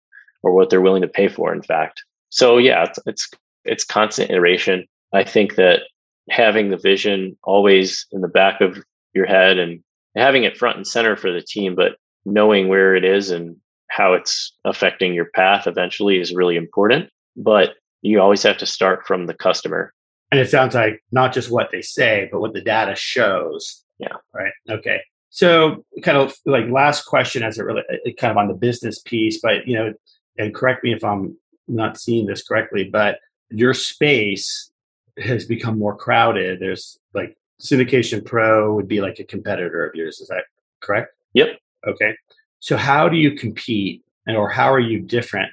or 0.42 0.52
what 0.52 0.70
they're 0.70 0.80
willing 0.80 1.02
to 1.02 1.08
pay 1.08 1.28
for. 1.28 1.52
In 1.52 1.62
fact, 1.62 2.02
so 2.30 2.58
yeah, 2.58 2.84
it's, 2.84 2.98
it's 3.06 3.30
it's 3.64 3.84
constant 3.84 4.30
iteration. 4.30 4.86
I 5.12 5.24
think 5.24 5.56
that 5.56 5.82
having 6.30 6.70
the 6.70 6.76
vision 6.76 7.36
always 7.42 8.06
in 8.12 8.20
the 8.20 8.28
back 8.28 8.60
of 8.60 8.78
your 9.14 9.26
head 9.26 9.58
and 9.58 9.82
having 10.16 10.44
it 10.44 10.56
front 10.56 10.76
and 10.76 10.86
center 10.86 11.16
for 11.16 11.32
the 11.32 11.42
team, 11.42 11.74
but 11.74 11.96
knowing 12.24 12.68
where 12.68 12.94
it 12.94 13.04
is 13.04 13.30
and 13.30 13.56
how 13.88 14.14
it's 14.14 14.52
affecting 14.64 15.12
your 15.12 15.30
path 15.34 15.66
eventually 15.66 16.20
is 16.20 16.34
really 16.34 16.56
important. 16.56 17.10
But 17.36 17.74
you 18.02 18.20
always 18.20 18.42
have 18.44 18.58
to 18.58 18.66
start 18.66 19.06
from 19.06 19.26
the 19.26 19.34
customer. 19.34 19.92
And 20.30 20.40
it 20.40 20.48
sounds 20.48 20.74
like 20.74 21.02
not 21.10 21.32
just 21.32 21.50
what 21.50 21.70
they 21.72 21.82
say, 21.82 22.28
but 22.30 22.40
what 22.40 22.52
the 22.52 22.60
data 22.60 22.94
shows. 22.94 23.84
Yeah. 23.98 24.16
Right. 24.32 24.52
Okay. 24.68 25.00
So, 25.30 25.84
kind 26.02 26.18
of 26.18 26.34
like 26.44 26.68
last 26.68 27.04
question, 27.04 27.42
as 27.42 27.58
it 27.58 27.62
really 27.62 27.82
uh, 27.88 28.08
uh, 28.08 28.12
kind 28.18 28.32
of 28.32 28.36
on 28.36 28.48
the 28.48 28.54
business 28.54 28.98
piece, 29.00 29.40
but 29.40 29.66
you 29.66 29.76
know, 29.76 29.94
and 30.38 30.54
correct 30.54 30.82
me 30.82 30.92
if 30.92 31.04
I'm 31.04 31.36
not 31.68 31.98
seeing 32.00 32.26
this 32.26 32.42
correctly, 32.42 32.84
but 32.84 33.18
your 33.50 33.74
space 33.74 34.70
has 35.18 35.44
become 35.44 35.78
more 35.78 35.94
crowded. 35.94 36.60
There's 36.60 36.98
like 37.14 37.36
Syndication 37.60 38.24
Pro 38.24 38.74
would 38.74 38.88
be 38.88 39.00
like 39.00 39.18
a 39.18 39.24
competitor 39.24 39.86
of 39.86 39.94
yours. 39.94 40.20
Is 40.20 40.28
that 40.28 40.44
correct? 40.80 41.14
Yep. 41.34 41.58
Okay. 41.86 42.16
So 42.58 42.76
how 42.76 43.08
do 43.08 43.16
you 43.16 43.32
compete 43.32 44.02
and 44.26 44.36
or 44.36 44.48
how 44.48 44.72
are 44.72 44.80
you 44.80 45.00
different 45.00 45.50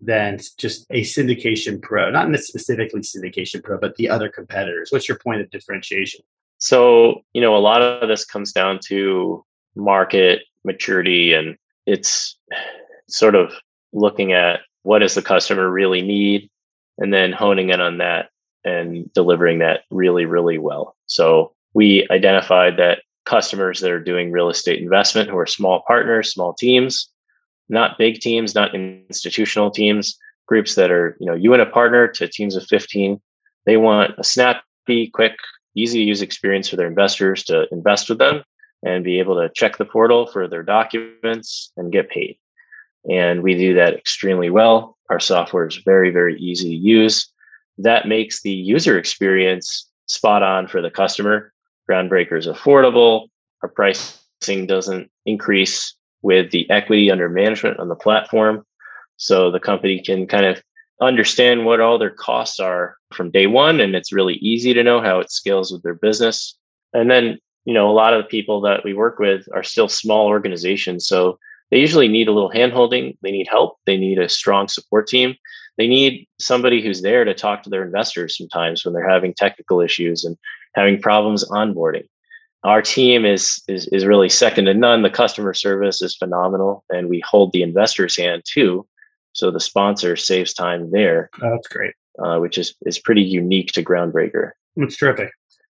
than 0.00 0.38
just 0.58 0.86
a 0.90 1.02
syndication 1.02 1.80
pro, 1.80 2.10
not 2.10 2.34
specifically 2.40 3.00
syndication 3.00 3.62
pro, 3.62 3.78
but 3.78 3.96
the 3.96 4.08
other 4.08 4.28
competitors? 4.28 4.90
What's 4.90 5.08
your 5.08 5.18
point 5.18 5.40
of 5.40 5.50
differentiation? 5.50 6.20
So, 6.58 7.22
you 7.32 7.40
know, 7.40 7.56
a 7.56 7.58
lot 7.58 7.82
of 7.82 8.08
this 8.08 8.24
comes 8.24 8.52
down 8.52 8.80
to 8.86 9.44
market 9.74 10.42
maturity 10.64 11.32
and 11.32 11.56
it's 11.86 12.38
sort 13.08 13.34
of 13.34 13.52
looking 13.92 14.32
at 14.32 14.60
what 14.82 15.00
does 15.00 15.14
the 15.14 15.22
customer 15.22 15.70
really 15.70 16.02
need 16.02 16.50
and 16.98 17.12
then 17.12 17.32
honing 17.32 17.70
in 17.70 17.80
on 17.80 17.98
that 17.98 18.30
and 18.64 19.12
delivering 19.12 19.58
that 19.60 19.82
really, 19.90 20.24
really 20.24 20.58
well. 20.58 20.96
So 21.06 21.52
we 21.74 22.06
identified 22.10 22.76
that 22.78 23.02
customers 23.26 23.80
that 23.80 23.90
are 23.90 24.00
doing 24.00 24.30
real 24.30 24.48
estate 24.48 24.80
investment 24.80 25.28
who 25.28 25.36
are 25.36 25.46
small 25.46 25.82
partners, 25.86 26.32
small 26.32 26.54
teams, 26.54 27.10
not 27.68 27.98
big 27.98 28.20
teams, 28.20 28.54
not 28.54 28.74
institutional 28.74 29.70
teams, 29.70 30.18
groups 30.46 30.74
that 30.76 30.90
are, 30.90 31.16
you 31.20 31.26
know, 31.26 31.34
you 31.34 31.52
and 31.52 31.62
a 31.62 31.66
partner 31.66 32.08
to 32.08 32.28
teams 32.28 32.56
of 32.56 32.64
15. 32.66 33.20
They 33.64 33.76
want 33.76 34.12
a 34.18 34.24
snappy, 34.24 35.08
quick, 35.12 35.34
easy 35.74 35.98
to 35.98 36.04
use 36.04 36.22
experience 36.22 36.68
for 36.68 36.76
their 36.76 36.86
investors 36.86 37.42
to 37.44 37.66
invest 37.72 38.08
with 38.08 38.18
them 38.18 38.42
and 38.84 39.04
be 39.04 39.18
able 39.18 39.34
to 39.36 39.50
check 39.54 39.76
the 39.76 39.84
portal 39.84 40.26
for 40.26 40.46
their 40.48 40.62
documents 40.62 41.72
and 41.76 41.92
get 41.92 42.10
paid. 42.10 42.38
And 43.10 43.42
we 43.42 43.56
do 43.56 43.74
that 43.74 43.94
extremely 43.94 44.50
well. 44.50 44.96
Our 45.10 45.20
software 45.20 45.66
is 45.66 45.76
very, 45.76 46.10
very 46.10 46.38
easy 46.38 46.70
to 46.70 46.76
use. 46.76 47.28
That 47.78 48.08
makes 48.08 48.42
the 48.42 48.50
user 48.50 48.98
experience 48.98 49.88
spot 50.06 50.42
on 50.42 50.66
for 50.66 50.80
the 50.80 50.90
customer. 50.90 51.52
Groundbreaker 51.88 52.38
is 52.38 52.46
affordable. 52.46 53.28
Our 53.62 53.68
pricing 53.68 54.66
doesn't 54.66 55.10
increase 55.24 55.94
with 56.26 56.50
the 56.50 56.68
equity 56.70 57.08
under 57.08 57.28
management 57.28 57.78
on 57.78 57.88
the 57.88 57.94
platform. 57.94 58.66
So 59.16 59.52
the 59.52 59.60
company 59.60 60.02
can 60.02 60.26
kind 60.26 60.44
of 60.44 60.60
understand 61.00 61.64
what 61.64 61.80
all 61.80 61.98
their 61.98 62.10
costs 62.10 62.58
are 62.58 62.96
from 63.14 63.30
day 63.30 63.46
one. 63.46 63.78
And 63.80 63.94
it's 63.94 64.12
really 64.12 64.34
easy 64.34 64.74
to 64.74 64.82
know 64.82 65.00
how 65.00 65.20
it 65.20 65.30
scales 65.30 65.70
with 65.70 65.84
their 65.84 65.94
business. 65.94 66.58
And 66.92 67.08
then, 67.08 67.38
you 67.64 67.72
know, 67.72 67.88
a 67.88 67.94
lot 67.94 68.12
of 68.12 68.24
the 68.24 68.28
people 68.28 68.60
that 68.62 68.84
we 68.84 68.92
work 68.92 69.20
with 69.20 69.46
are 69.54 69.62
still 69.62 69.88
small 69.88 70.26
organizations. 70.26 71.06
So 71.06 71.38
they 71.70 71.78
usually 71.78 72.08
need 72.08 72.26
a 72.26 72.32
little 72.32 72.50
handholding. 72.50 73.16
They 73.22 73.30
need 73.30 73.46
help. 73.48 73.76
They 73.86 73.96
need 73.96 74.18
a 74.18 74.28
strong 74.28 74.66
support 74.66 75.06
team. 75.06 75.36
They 75.78 75.86
need 75.86 76.26
somebody 76.40 76.82
who's 76.82 77.02
there 77.02 77.24
to 77.24 77.34
talk 77.34 77.62
to 77.62 77.70
their 77.70 77.84
investors 77.84 78.36
sometimes 78.36 78.84
when 78.84 78.94
they're 78.94 79.08
having 79.08 79.32
technical 79.32 79.80
issues 79.80 80.24
and 80.24 80.36
having 80.74 81.00
problems 81.00 81.48
onboarding. 81.50 82.06
Our 82.66 82.82
team 82.82 83.24
is, 83.24 83.62
is, 83.68 83.86
is 83.88 84.04
really 84.04 84.28
second 84.28 84.64
to 84.64 84.74
none. 84.74 85.02
The 85.02 85.10
customer 85.10 85.54
service 85.54 86.02
is 86.02 86.16
phenomenal, 86.16 86.84
and 86.90 87.08
we 87.08 87.20
hold 87.20 87.52
the 87.52 87.62
investor's 87.62 88.16
hand 88.16 88.42
too. 88.44 88.84
So 89.34 89.52
the 89.52 89.60
sponsor 89.60 90.16
saves 90.16 90.52
time 90.52 90.90
there. 90.90 91.30
Oh, 91.40 91.50
that's 91.50 91.68
great. 91.68 91.94
Uh, 92.18 92.38
which 92.38 92.58
is 92.58 92.74
is 92.84 92.98
pretty 92.98 93.22
unique 93.22 93.70
to 93.72 93.84
Groundbreaker. 93.84 94.50
It's 94.76 94.96
terrific. 94.96 95.30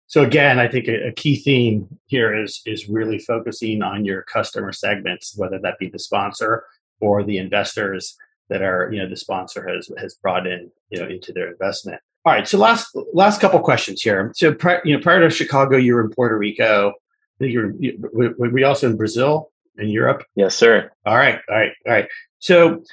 So 0.08 0.22
again, 0.22 0.60
I 0.60 0.68
think 0.68 0.90
a, 0.90 1.08
a, 1.08 1.12
key 1.14 1.38
theme 1.38 1.88
here 2.08 2.38
is 2.38 2.62
is 2.66 2.90
really 2.90 3.20
focusing 3.20 3.82
on 3.82 4.04
your 4.04 4.24
customer 4.24 4.74
segments, 4.74 5.34
whether 5.38 5.60
that 5.60 5.80
be 5.80 5.88
the 5.88 6.00
sponsor 6.00 6.66
or 7.00 7.24
the 7.24 7.38
investors 7.38 8.18
that 8.50 8.62
are 8.62 8.90
you 8.92 9.02
know 9.02 9.08
the 9.08 9.16
sponsor 9.16 9.66
has 9.66 9.90
has 9.98 10.16
brought 10.16 10.46
in 10.46 10.70
you 10.90 11.00
know 11.00 11.08
into 11.08 11.32
their 11.32 11.52
investment. 11.52 12.02
All 12.24 12.34
right, 12.34 12.48
so 12.48 12.58
last 12.58 12.96
last 13.14 13.42
couple 13.42 13.60
questions 13.60 14.02
here. 14.02 14.32
So 14.36 14.54
pri- 14.54 14.82
you 14.86 14.96
know 14.96 15.02
prior 15.02 15.22
to 15.22 15.30
Chicago, 15.30 15.78
you 15.78 15.96
were 15.96 16.02
in 16.02 16.12
Puerto 16.12 16.38
Rico. 16.38 16.94
You're 17.40 17.72
you, 17.80 17.98
were 18.14 18.50
we 18.50 18.64
also 18.64 18.90
in 18.90 18.98
Brazil 18.98 19.52
and 19.78 19.92
Europe? 19.92 20.24
Yes, 20.36 20.56
sir. 20.56 20.92
All 21.06 21.16
right, 21.16 21.40
all 21.50 21.56
right, 21.56 21.72
all 21.88 21.94
right. 21.94 22.08
So 22.40 22.84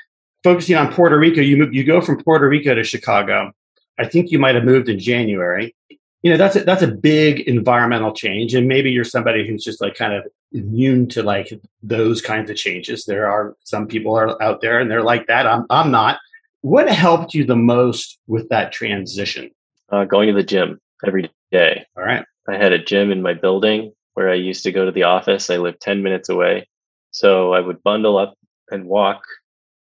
focusing 0.43 0.77
on 0.77 0.93
Puerto 0.93 1.19
Rico, 1.19 1.41
you 1.43 1.59
move, 1.59 1.75
you 1.75 1.85
go 1.85 2.01
from 2.01 2.23
Puerto 2.23 2.49
Rico 2.49 2.75
to 2.75 2.85
Chicago. 2.85 3.53
I 3.99 4.07
think 4.07 4.31
you 4.31 4.39
might 4.39 4.55
have 4.55 4.65
moved 4.65 4.89
in 4.89 4.99
January 4.99 5.75
you 6.23 6.31
know 6.31 6.37
that's 6.37 6.57
a, 6.57 6.65
that's 6.65 6.83
a 6.83 6.89
big 6.89 7.41
environmental 7.41 8.13
change 8.13 8.55
and 8.55 8.67
maybe 8.67 8.91
you're 8.91 9.05
somebody 9.05 9.47
who's 9.47 9.65
just 9.65 9.81
like 9.81 9.95
kind 9.95 10.13
of 10.13 10.27
immune 10.53 11.09
to 11.09 11.23
like 11.23 11.53
those 11.83 12.21
kinds 12.21 12.51
of 12.51 12.57
changes 12.57 13.05
there 13.05 13.29
are 13.29 13.57
some 13.65 13.87
people 13.87 14.15
are 14.15 14.41
out 14.43 14.61
there 14.61 14.81
and 14.81 14.91
they're 14.91 15.03
like 15.03 15.27
that 15.27 15.47
i'm 15.47 15.65
i'm 15.71 15.91
not 15.91 16.19
what 16.63 16.89
helped 16.89 17.35
you 17.35 17.45
the 17.45 17.57
most 17.57 18.19
with 18.27 18.49
that 18.49 18.73
transition? 18.73 19.51
Uh, 19.91 20.05
going 20.05 20.29
to 20.29 20.35
the 20.35 20.43
gym 20.43 20.79
every 21.07 21.31
day. 21.51 21.87
All 21.97 22.05
right. 22.05 22.25
I 22.49 22.57
had 22.57 22.73
a 22.73 22.83
gym 22.83 23.11
in 23.11 23.23
my 23.23 23.35
building 23.35 23.93
where 24.15 24.31
i 24.31 24.35
used 24.35 24.65
to 24.65 24.73
go 24.73 24.85
to 24.85 24.91
the 24.91 25.05
office. 25.05 25.51
I 25.51 25.59
lived 25.59 25.81
10 25.81 26.03
minutes 26.03 26.29
away. 26.29 26.69
So 27.11 27.53
i 27.53 27.61
would 27.61 27.83
bundle 27.83 28.19
up 28.19 28.35
and 28.71 28.85
walk 28.85 29.23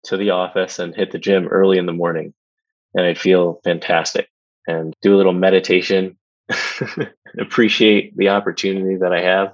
to 0.04 0.16
the 0.16 0.30
office 0.30 0.78
and 0.78 0.94
hit 0.94 1.10
the 1.10 1.18
gym 1.18 1.48
early 1.48 1.78
in 1.78 1.86
the 1.86 1.92
morning. 1.92 2.32
And 2.94 3.06
i'd 3.06 3.18
feel 3.18 3.60
fantastic 3.64 4.28
and 4.66 4.94
do 5.02 5.14
a 5.14 5.18
little 5.18 5.32
meditation 5.32 6.16
appreciate 7.38 8.16
the 8.16 8.28
opportunity 8.28 8.96
that 8.96 9.12
I 9.12 9.20
have, 9.22 9.52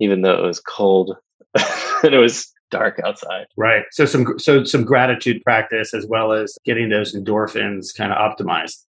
even 0.00 0.22
though 0.22 0.42
it 0.42 0.46
was 0.46 0.60
cold 0.60 1.16
and 2.02 2.14
it 2.14 2.18
was 2.18 2.52
dark 2.70 3.00
outside. 3.04 3.46
Right. 3.56 3.84
So 3.90 4.04
some 4.04 4.38
so 4.38 4.64
some 4.64 4.84
gratitude 4.84 5.42
practice 5.42 5.94
as 5.94 6.06
well 6.06 6.32
as 6.32 6.56
getting 6.64 6.88
those 6.88 7.14
endorphins 7.14 7.96
kind 7.96 8.12
of 8.12 8.18
optimized. 8.18 8.84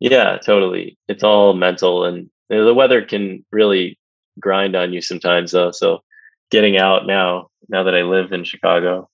Yeah, 0.00 0.38
totally. 0.44 0.98
It's 1.08 1.22
all 1.22 1.54
mental 1.54 2.04
and 2.04 2.28
the 2.48 2.74
weather 2.74 3.02
can 3.02 3.44
really 3.50 3.98
grind 4.38 4.76
on 4.76 4.92
you 4.92 5.00
sometimes 5.00 5.52
though. 5.52 5.70
So 5.70 6.02
getting 6.50 6.76
out 6.76 7.06
now, 7.06 7.48
now 7.68 7.82
that 7.82 7.94
I 7.94 8.02
live 8.02 8.32
in 8.32 8.44
Chicago, 8.44 9.08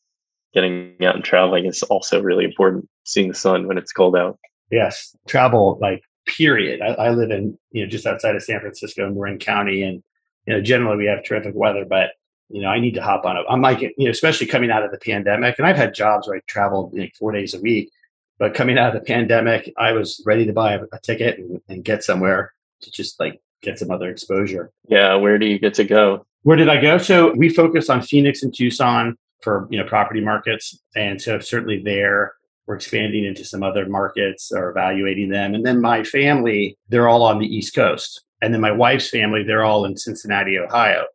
getting 0.54 0.96
out 1.02 1.14
and 1.14 1.24
traveling 1.24 1.66
is 1.66 1.82
also 1.84 2.20
really 2.20 2.44
important. 2.44 2.88
Seeing 3.04 3.28
the 3.28 3.34
sun 3.34 3.66
when 3.66 3.78
it's 3.78 3.92
cold 3.92 4.16
out. 4.16 4.38
Yes. 4.70 5.16
Travel 5.26 5.78
like 5.80 6.02
period. 6.28 6.80
I, 6.82 6.88
I, 6.94 7.10
live 7.10 7.30
in, 7.30 7.58
you 7.72 7.82
know, 7.82 7.88
just 7.88 8.06
outside 8.06 8.36
of 8.36 8.42
San 8.42 8.60
Francisco 8.60 9.06
in 9.06 9.14
Marin 9.14 9.38
County. 9.38 9.82
And, 9.82 10.02
you 10.46 10.54
know, 10.54 10.60
generally 10.60 10.96
we 10.96 11.06
have 11.06 11.24
terrific 11.24 11.54
weather, 11.54 11.84
but, 11.88 12.10
you 12.48 12.62
know, 12.62 12.68
I 12.68 12.80
need 12.80 12.94
to 12.94 13.02
hop 13.02 13.24
on 13.24 13.36
it. 13.36 13.44
I'm 13.48 13.60
like, 13.60 13.80
you 13.80 13.92
know, 13.98 14.10
especially 14.10 14.46
coming 14.46 14.70
out 14.70 14.82
of 14.82 14.90
the 14.90 14.98
pandemic. 14.98 15.58
And 15.58 15.66
I've 15.66 15.76
had 15.76 15.94
jobs 15.94 16.26
where 16.26 16.36
I 16.36 16.40
traveled 16.46 16.96
like 16.96 17.14
four 17.14 17.32
days 17.32 17.54
a 17.54 17.60
week. 17.60 17.90
But 18.38 18.54
coming 18.54 18.78
out 18.78 18.94
of 18.94 19.00
the 19.00 19.06
pandemic, 19.06 19.72
I 19.76 19.92
was 19.92 20.22
ready 20.24 20.46
to 20.46 20.52
buy 20.52 20.74
a, 20.74 20.84
a 20.92 21.00
ticket 21.00 21.38
and, 21.38 21.60
and 21.68 21.84
get 21.84 22.04
somewhere 22.04 22.52
to 22.82 22.90
just 22.90 23.18
like 23.18 23.40
get 23.62 23.78
some 23.78 23.90
other 23.90 24.08
exposure. 24.10 24.70
Yeah. 24.88 25.16
Where 25.16 25.38
do 25.38 25.46
you 25.46 25.58
get 25.58 25.74
to 25.74 25.84
go? 25.84 26.24
Where 26.42 26.56
did 26.56 26.68
I 26.68 26.80
go? 26.80 26.98
So 26.98 27.34
we 27.34 27.48
focus 27.48 27.90
on 27.90 28.00
Phoenix 28.00 28.42
and 28.42 28.54
Tucson 28.54 29.16
for, 29.42 29.66
you 29.70 29.78
know, 29.78 29.84
property 29.84 30.20
markets. 30.20 30.80
And 30.94 31.20
so 31.20 31.40
certainly 31.40 31.82
there, 31.82 32.34
we're 32.66 32.76
expanding 32.76 33.24
into 33.24 33.44
some 33.44 33.62
other 33.62 33.88
markets 33.88 34.52
or 34.52 34.70
evaluating 34.70 35.30
them. 35.30 35.54
And 35.54 35.66
then 35.66 35.80
my 35.80 36.04
family, 36.04 36.78
they're 36.88 37.08
all 37.08 37.22
on 37.22 37.38
the 37.38 37.46
East 37.46 37.74
Coast. 37.74 38.22
And 38.40 38.54
then 38.54 38.60
my 38.60 38.70
wife's 38.70 39.10
family, 39.10 39.42
they're 39.42 39.64
all 39.64 39.84
in 39.84 39.96
Cincinnati, 39.96 40.58
Ohio. 40.58 41.06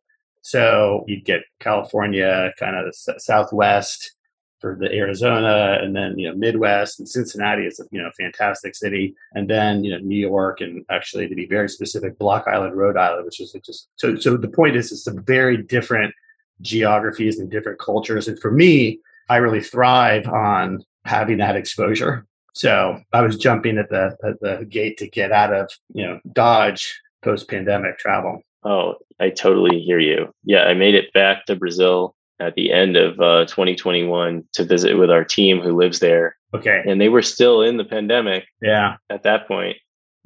So 0.44 1.06
you'd 1.08 1.24
get 1.24 1.40
California, 1.58 2.52
kind 2.58 2.76
of 2.76 2.94
Southwest 2.94 4.12
for 4.60 4.76
the 4.78 4.92
Arizona, 4.92 5.78
and 5.80 5.96
then 5.96 6.18
you 6.18 6.28
know 6.28 6.36
Midwest 6.36 6.98
and 6.98 7.08
Cincinnati 7.08 7.64
is 7.64 7.80
a 7.80 7.84
you 7.90 8.00
know 8.00 8.10
fantastic 8.20 8.74
city, 8.74 9.14
and 9.32 9.48
then 9.48 9.84
you 9.84 9.90
know 9.90 9.98
New 9.98 10.18
York, 10.18 10.60
and 10.60 10.84
actually 10.90 11.28
to 11.28 11.34
be 11.34 11.46
very 11.46 11.70
specific, 11.70 12.18
Block 12.18 12.44
Island, 12.46 12.76
Rhode 12.76 12.98
Island, 12.98 13.24
which 13.24 13.40
is 13.40 13.56
just 13.64 13.88
so. 13.96 14.16
So 14.16 14.36
the 14.36 14.48
point 14.48 14.76
is, 14.76 14.92
it's 14.92 15.04
some 15.04 15.24
very 15.24 15.56
different 15.56 16.14
geographies 16.60 17.38
and 17.38 17.50
different 17.50 17.78
cultures, 17.78 18.28
and 18.28 18.38
for 18.38 18.50
me, 18.50 19.00
I 19.30 19.36
really 19.36 19.62
thrive 19.62 20.28
on 20.28 20.84
having 21.06 21.38
that 21.38 21.56
exposure. 21.56 22.26
So 22.52 23.00
I 23.14 23.22
was 23.22 23.38
jumping 23.38 23.78
at 23.78 23.88
the 23.88 24.14
at 24.22 24.38
the 24.42 24.66
gate 24.66 24.98
to 24.98 25.08
get 25.08 25.32
out 25.32 25.54
of 25.54 25.70
you 25.94 26.06
know 26.06 26.20
Dodge 26.34 27.00
post 27.22 27.48
pandemic 27.48 27.98
travel. 27.98 28.42
Oh, 28.64 28.94
I 29.20 29.30
totally 29.30 29.80
hear 29.80 29.98
you. 29.98 30.32
Yeah, 30.44 30.64
I 30.64 30.74
made 30.74 30.94
it 30.94 31.12
back 31.12 31.46
to 31.46 31.56
Brazil 31.56 32.14
at 32.40 32.54
the 32.54 32.72
end 32.72 32.96
of 32.96 33.20
uh, 33.20 33.44
2021 33.46 34.44
to 34.54 34.64
visit 34.64 34.98
with 34.98 35.10
our 35.10 35.24
team 35.24 35.60
who 35.60 35.76
lives 35.76 36.00
there. 36.00 36.36
Okay, 36.54 36.82
and 36.86 37.00
they 37.00 37.08
were 37.08 37.22
still 37.22 37.62
in 37.62 37.76
the 37.76 37.84
pandemic. 37.84 38.44
Yeah, 38.62 38.96
at 39.10 39.22
that 39.24 39.46
point, 39.46 39.76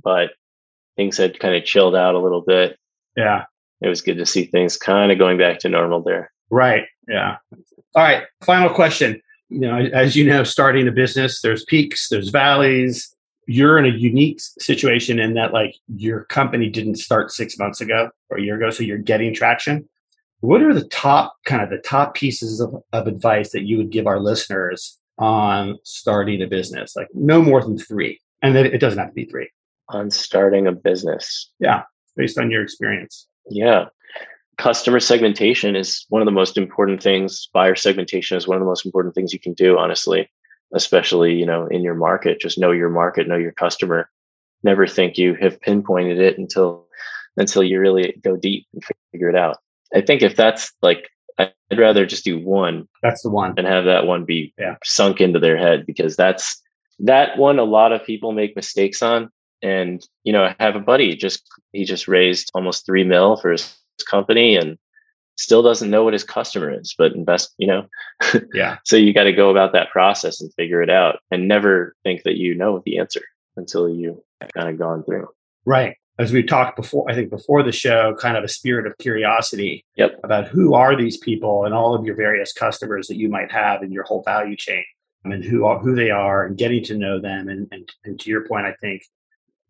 but 0.02 0.30
things 0.96 1.16
had 1.16 1.38
kind 1.40 1.54
of 1.54 1.64
chilled 1.64 1.96
out 1.96 2.14
a 2.14 2.20
little 2.20 2.42
bit. 2.42 2.78
Yeah, 3.16 3.44
it 3.80 3.88
was 3.88 4.02
good 4.02 4.18
to 4.18 4.26
see 4.26 4.44
things 4.44 4.76
kind 4.76 5.10
of 5.10 5.18
going 5.18 5.38
back 5.38 5.58
to 5.60 5.68
normal 5.68 6.02
there. 6.02 6.30
Right. 6.50 6.84
Yeah. 7.08 7.36
All 7.94 8.02
right. 8.02 8.24
Final 8.42 8.70
question 8.70 9.20
you 9.48 9.60
know, 9.60 9.76
as 9.92 10.14
you 10.14 10.24
know, 10.24 10.44
starting 10.44 10.86
a 10.88 10.92
business, 10.92 11.40
there's 11.40 11.64
peaks, 11.64 12.08
there's 12.08 12.28
valleys. 12.28 13.14
You're 13.50 13.78
in 13.78 13.86
a 13.86 13.96
unique 13.96 14.40
situation 14.40 15.18
in 15.18 15.32
that, 15.34 15.54
like, 15.54 15.74
your 15.96 16.24
company 16.24 16.68
didn't 16.68 16.96
start 16.96 17.32
six 17.32 17.58
months 17.58 17.80
ago 17.80 18.10
or 18.28 18.36
a 18.36 18.42
year 18.42 18.56
ago, 18.56 18.68
so 18.68 18.82
you're 18.82 18.98
getting 18.98 19.32
traction. 19.32 19.88
What 20.40 20.60
are 20.60 20.74
the 20.74 20.86
top 20.88 21.34
kind 21.46 21.62
of 21.62 21.70
the 21.70 21.78
top 21.78 22.14
pieces 22.14 22.60
of, 22.60 22.74
of 22.92 23.06
advice 23.06 23.52
that 23.52 23.64
you 23.64 23.78
would 23.78 23.90
give 23.90 24.06
our 24.06 24.20
listeners 24.20 24.98
on 25.18 25.78
starting 25.82 26.42
a 26.42 26.46
business? 26.46 26.94
Like, 26.94 27.08
no 27.14 27.40
more 27.40 27.62
than 27.62 27.78
three, 27.78 28.20
and 28.42 28.54
then 28.54 28.66
it 28.66 28.78
doesn't 28.78 28.98
have 28.98 29.08
to 29.08 29.14
be 29.14 29.24
three. 29.24 29.48
On 29.88 30.10
starting 30.10 30.66
a 30.66 30.72
business, 30.72 31.50
yeah, 31.58 31.84
based 32.16 32.38
on 32.38 32.50
your 32.50 32.62
experience. 32.62 33.26
Yeah, 33.48 33.86
customer 34.58 35.00
segmentation 35.00 35.74
is 35.74 36.04
one 36.10 36.20
of 36.20 36.26
the 36.26 36.32
most 36.32 36.58
important 36.58 37.02
things 37.02 37.48
buyer 37.54 37.76
segmentation 37.76 38.36
is 38.36 38.46
one 38.46 38.56
of 38.56 38.60
the 38.60 38.66
most 38.66 38.84
important 38.84 39.14
things 39.14 39.32
you 39.32 39.40
can 39.40 39.54
do 39.54 39.78
honestly 39.78 40.28
especially 40.74 41.34
you 41.34 41.46
know 41.46 41.66
in 41.66 41.82
your 41.82 41.94
market 41.94 42.40
just 42.40 42.58
know 42.58 42.70
your 42.70 42.90
market 42.90 43.28
know 43.28 43.36
your 43.36 43.52
customer. 43.52 44.08
Never 44.64 44.86
think 44.86 45.16
you 45.16 45.34
have 45.34 45.60
pinpointed 45.60 46.20
it 46.20 46.38
until 46.38 46.86
until 47.36 47.62
you 47.62 47.78
really 47.78 48.18
go 48.22 48.36
deep 48.36 48.66
and 48.72 48.82
figure 49.12 49.28
it 49.30 49.36
out. 49.36 49.58
I 49.94 50.00
think 50.00 50.22
if 50.22 50.36
that's 50.36 50.72
like 50.82 51.08
i'd 51.38 51.78
rather 51.78 52.04
just 52.04 52.24
do 52.24 52.38
one 52.38 52.88
that's 53.02 53.22
the 53.22 53.30
one. 53.30 53.54
and 53.56 53.66
have 53.66 53.84
that 53.84 54.06
one 54.06 54.24
be 54.24 54.52
yeah. 54.58 54.74
sunk 54.82 55.20
into 55.20 55.38
their 55.38 55.56
head 55.56 55.86
because 55.86 56.16
that's 56.16 56.60
that 56.98 57.38
one 57.38 57.60
a 57.60 57.64
lot 57.64 57.92
of 57.92 58.04
people 58.04 58.32
make 58.32 58.56
mistakes 58.56 59.02
on. 59.02 59.30
And 59.62 60.04
you 60.24 60.32
know 60.32 60.44
i 60.44 60.56
have 60.60 60.76
a 60.76 60.80
buddy 60.80 61.16
just 61.16 61.42
he 61.72 61.84
just 61.84 62.08
raised 62.08 62.50
almost 62.54 62.84
three 62.84 63.04
mil 63.04 63.36
for 63.36 63.52
his 63.52 63.76
company 64.08 64.56
and 64.56 64.78
still 65.38 65.62
doesn't 65.62 65.90
know 65.90 66.04
what 66.04 66.12
his 66.12 66.24
customer 66.24 66.70
is, 66.70 66.94
but 66.98 67.12
invest, 67.12 67.54
you 67.58 67.66
know. 67.66 67.86
yeah. 68.52 68.78
so 68.84 68.96
you 68.96 69.14
got 69.14 69.24
to 69.24 69.32
go 69.32 69.50
about 69.50 69.72
that 69.72 69.90
process 69.90 70.40
and 70.40 70.52
figure 70.54 70.82
it 70.82 70.90
out 70.90 71.20
and 71.30 71.48
never 71.48 71.94
think 72.02 72.24
that 72.24 72.36
you 72.36 72.54
know 72.54 72.82
the 72.84 72.98
answer 72.98 73.22
until 73.56 73.88
you 73.88 74.22
kind 74.54 74.68
of 74.68 74.78
gone 74.78 75.04
through. 75.04 75.28
Right. 75.64 75.96
As 76.18 76.32
we 76.32 76.42
talked 76.42 76.76
before, 76.76 77.08
I 77.08 77.14
think 77.14 77.30
before 77.30 77.62
the 77.62 77.70
show, 77.70 78.16
kind 78.18 78.36
of 78.36 78.42
a 78.42 78.48
spirit 78.48 78.86
of 78.86 78.98
curiosity 78.98 79.84
yep. 79.94 80.18
about 80.24 80.48
who 80.48 80.74
are 80.74 80.96
these 80.96 81.16
people 81.16 81.64
and 81.64 81.72
all 81.72 81.94
of 81.94 82.04
your 82.04 82.16
various 82.16 82.52
customers 82.52 83.06
that 83.06 83.16
you 83.16 83.28
might 83.28 83.52
have 83.52 83.84
in 83.84 83.92
your 83.92 84.02
whole 84.02 84.24
value 84.24 84.56
chain 84.56 84.84
and 85.24 85.44
who 85.44 85.64
are, 85.64 85.78
who 85.78 85.94
they 85.94 86.10
are 86.10 86.44
and 86.44 86.58
getting 86.58 86.82
to 86.84 86.98
know 86.98 87.20
them. 87.20 87.48
And, 87.48 87.68
and, 87.70 87.88
and 88.04 88.18
to 88.18 88.30
your 88.30 88.44
point, 88.48 88.66
I 88.66 88.74
think, 88.80 89.02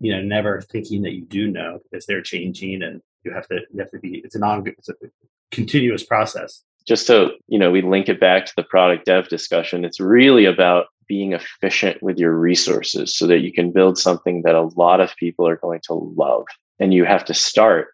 you 0.01 0.13
know, 0.13 0.23
never 0.23 0.63
thinking 0.63 1.03
that 1.03 1.13
you 1.13 1.27
do 1.27 1.51
know 1.51 1.81
because 1.83 2.07
they're 2.07 2.23
changing 2.23 2.83
and 2.83 3.03
you 3.25 3.33
have 3.33 3.47
to, 3.49 3.61
you 3.73 3.81
have 3.81 3.91
to 3.91 3.99
be, 3.99 4.21
it's 4.25 4.35
an 4.35 4.43
on, 4.43 4.67
it's 4.67 4.89
a 4.89 4.95
continuous 5.51 6.05
process. 6.05 6.63
Just 6.87 7.07
so, 7.07 7.33
you 7.49 7.59
know, 7.59 7.71
we 7.71 7.83
link 7.83 8.09
it 8.09 8.21
back 8.21 8.47
to 8.47 8.53
the 8.57 8.63
product 8.63 9.05
dev 9.05 9.29
discussion. 9.29 9.85
It's 9.85 10.01
really 10.01 10.47
about 10.47 10.87
being 11.07 11.33
efficient 11.33 12.03
with 12.03 12.19
your 12.19 12.33
resources 12.33 13.15
so 13.15 13.27
that 13.27 13.41
you 13.41 13.53
can 13.53 13.73
build 13.73 13.99
something 13.99 14.43
that 14.43 14.55
a 14.55 14.71
lot 14.77 15.01
of 15.01 15.15
people 15.17 15.47
are 15.47 15.57
going 15.57 15.81
to 15.85 15.95
love. 15.95 16.47
And 16.79 16.95
you 16.95 17.05
have 17.05 17.25
to 17.27 17.35
start 17.35 17.89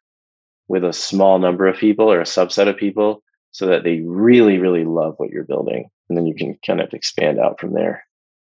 with 0.68 0.84
a 0.84 0.92
small 0.92 1.38
number 1.38 1.66
of 1.66 1.76
people 1.76 2.10
or 2.10 2.20
a 2.20 2.24
subset 2.24 2.68
of 2.68 2.76
people 2.76 3.22
so 3.52 3.66
that 3.66 3.84
they 3.84 4.00
really, 4.00 4.58
really 4.58 4.84
love 4.84 5.14
what 5.18 5.30
you're 5.30 5.44
building. 5.44 5.88
And 6.08 6.18
then 6.18 6.26
you 6.26 6.34
can 6.34 6.58
kind 6.66 6.80
of 6.80 6.92
expand 6.92 7.38
out 7.38 7.60
from 7.60 7.72
there. 7.72 8.04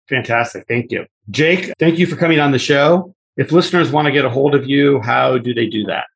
Fantastic. 0.09 0.67
Thank 0.69 0.91
you. 0.91 1.07
Jake, 1.31 1.73
thank 1.79 1.99
you 1.99 2.07
for 2.07 2.17
coming 2.17 2.41
on 2.41 2.53
the 2.53 2.59
show. 2.59 3.15
If 3.37 3.53
listeners 3.53 3.91
want 3.91 4.07
to 4.07 4.13
get 4.13 4.25
a 4.25 4.31
hold 4.31 4.55
of 4.55 4.69
you, 4.69 5.01
how 5.01 5.39
do 5.39 5.55
they 5.55 5.67
do 5.67 5.85
that? 5.85 6.07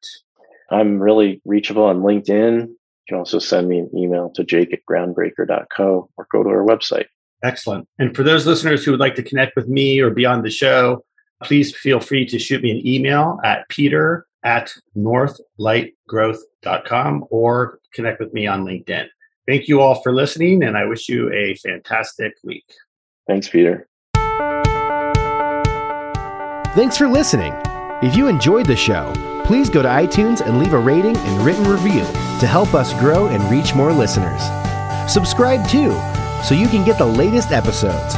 I'm 0.70 0.98
really 0.98 1.40
reachable 1.44 1.84
on 1.84 2.00
LinkedIn. 2.00 2.68
You 2.68 2.76
can 3.08 3.18
also 3.18 3.38
send 3.38 3.68
me 3.68 3.78
an 3.78 3.90
email 3.96 4.30
to 4.34 4.44
jake 4.44 4.72
at 4.72 4.80
groundbreaker.co 4.88 6.10
or 6.16 6.26
go 6.30 6.42
to 6.42 6.48
our 6.48 6.64
website. 6.64 7.06
Excellent. 7.42 7.88
And 7.98 8.14
for 8.14 8.22
those 8.22 8.46
listeners 8.46 8.84
who 8.84 8.90
would 8.90 9.00
like 9.00 9.14
to 9.14 9.22
connect 9.22 9.56
with 9.56 9.68
me 9.68 10.00
or 10.00 10.10
be 10.10 10.26
on 10.26 10.42
the 10.42 10.50
show, 10.50 11.02
please 11.42 11.74
feel 11.74 12.00
free 12.00 12.26
to 12.26 12.38
shoot 12.38 12.62
me 12.62 12.70
an 12.70 12.86
email 12.86 13.38
at 13.44 13.66
peter 13.68 14.26
at 14.44 14.72
northlightgrowth.com 14.96 17.24
or 17.30 17.80
connect 17.92 18.20
with 18.20 18.32
me 18.32 18.46
on 18.46 18.64
LinkedIn. 18.64 19.06
Thank 19.46 19.66
you 19.68 19.80
all 19.80 20.02
for 20.02 20.12
listening, 20.12 20.62
and 20.62 20.76
I 20.76 20.84
wish 20.84 21.08
you 21.08 21.32
a 21.32 21.54
fantastic 21.54 22.34
week. 22.44 22.66
Thanks, 23.26 23.48
Peter. 23.48 23.88
Thanks 26.74 26.98
for 26.98 27.08
listening. 27.08 27.54
If 28.02 28.14
you 28.14 28.28
enjoyed 28.28 28.66
the 28.66 28.76
show, 28.76 29.10
please 29.48 29.68
go 29.70 29.80
to 29.80 29.88
iTunes 29.88 30.42
and 30.42 30.58
leave 30.58 30.74
a 30.74 30.78
rating 30.78 31.16
and 31.16 31.42
written 31.42 31.64
review 31.64 32.04
to 32.38 32.46
help 32.46 32.74
us 32.74 32.92
grow 33.00 33.28
and 33.28 33.42
reach 33.50 33.74
more 33.74 33.94
listeners. 33.94 34.42
Subscribe 35.10 35.66
too, 35.66 35.92
so 36.44 36.54
you 36.54 36.68
can 36.68 36.84
get 36.84 36.98
the 36.98 37.06
latest 37.06 37.50
episodes. 37.50 38.14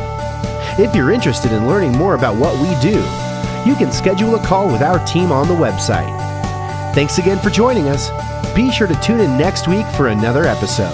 If 0.78 0.94
you're 0.94 1.12
interested 1.12 1.54
in 1.54 1.66
learning 1.66 1.94
more 1.94 2.16
about 2.16 2.36
what 2.36 2.60
we 2.60 2.76
do, 2.82 3.00
you 3.66 3.78
can 3.78 3.94
schedule 3.94 4.36
a 4.36 4.46
call 4.46 4.70
with 4.70 4.82
our 4.82 5.00
team 5.06 5.32
on 5.32 5.48
the 5.48 5.54
website. 5.54 6.14
Thanks 6.94 7.18
again 7.18 7.40
for 7.40 7.50
joining 7.50 7.88
us. 7.88 8.10
Be 8.54 8.72
sure 8.72 8.88
to 8.88 8.96
tune 8.96 9.22
in 9.22 9.38
next 9.38 9.70
week 9.70 9.86
for 9.96 10.10
another 10.10 10.44
episode. 10.44 10.92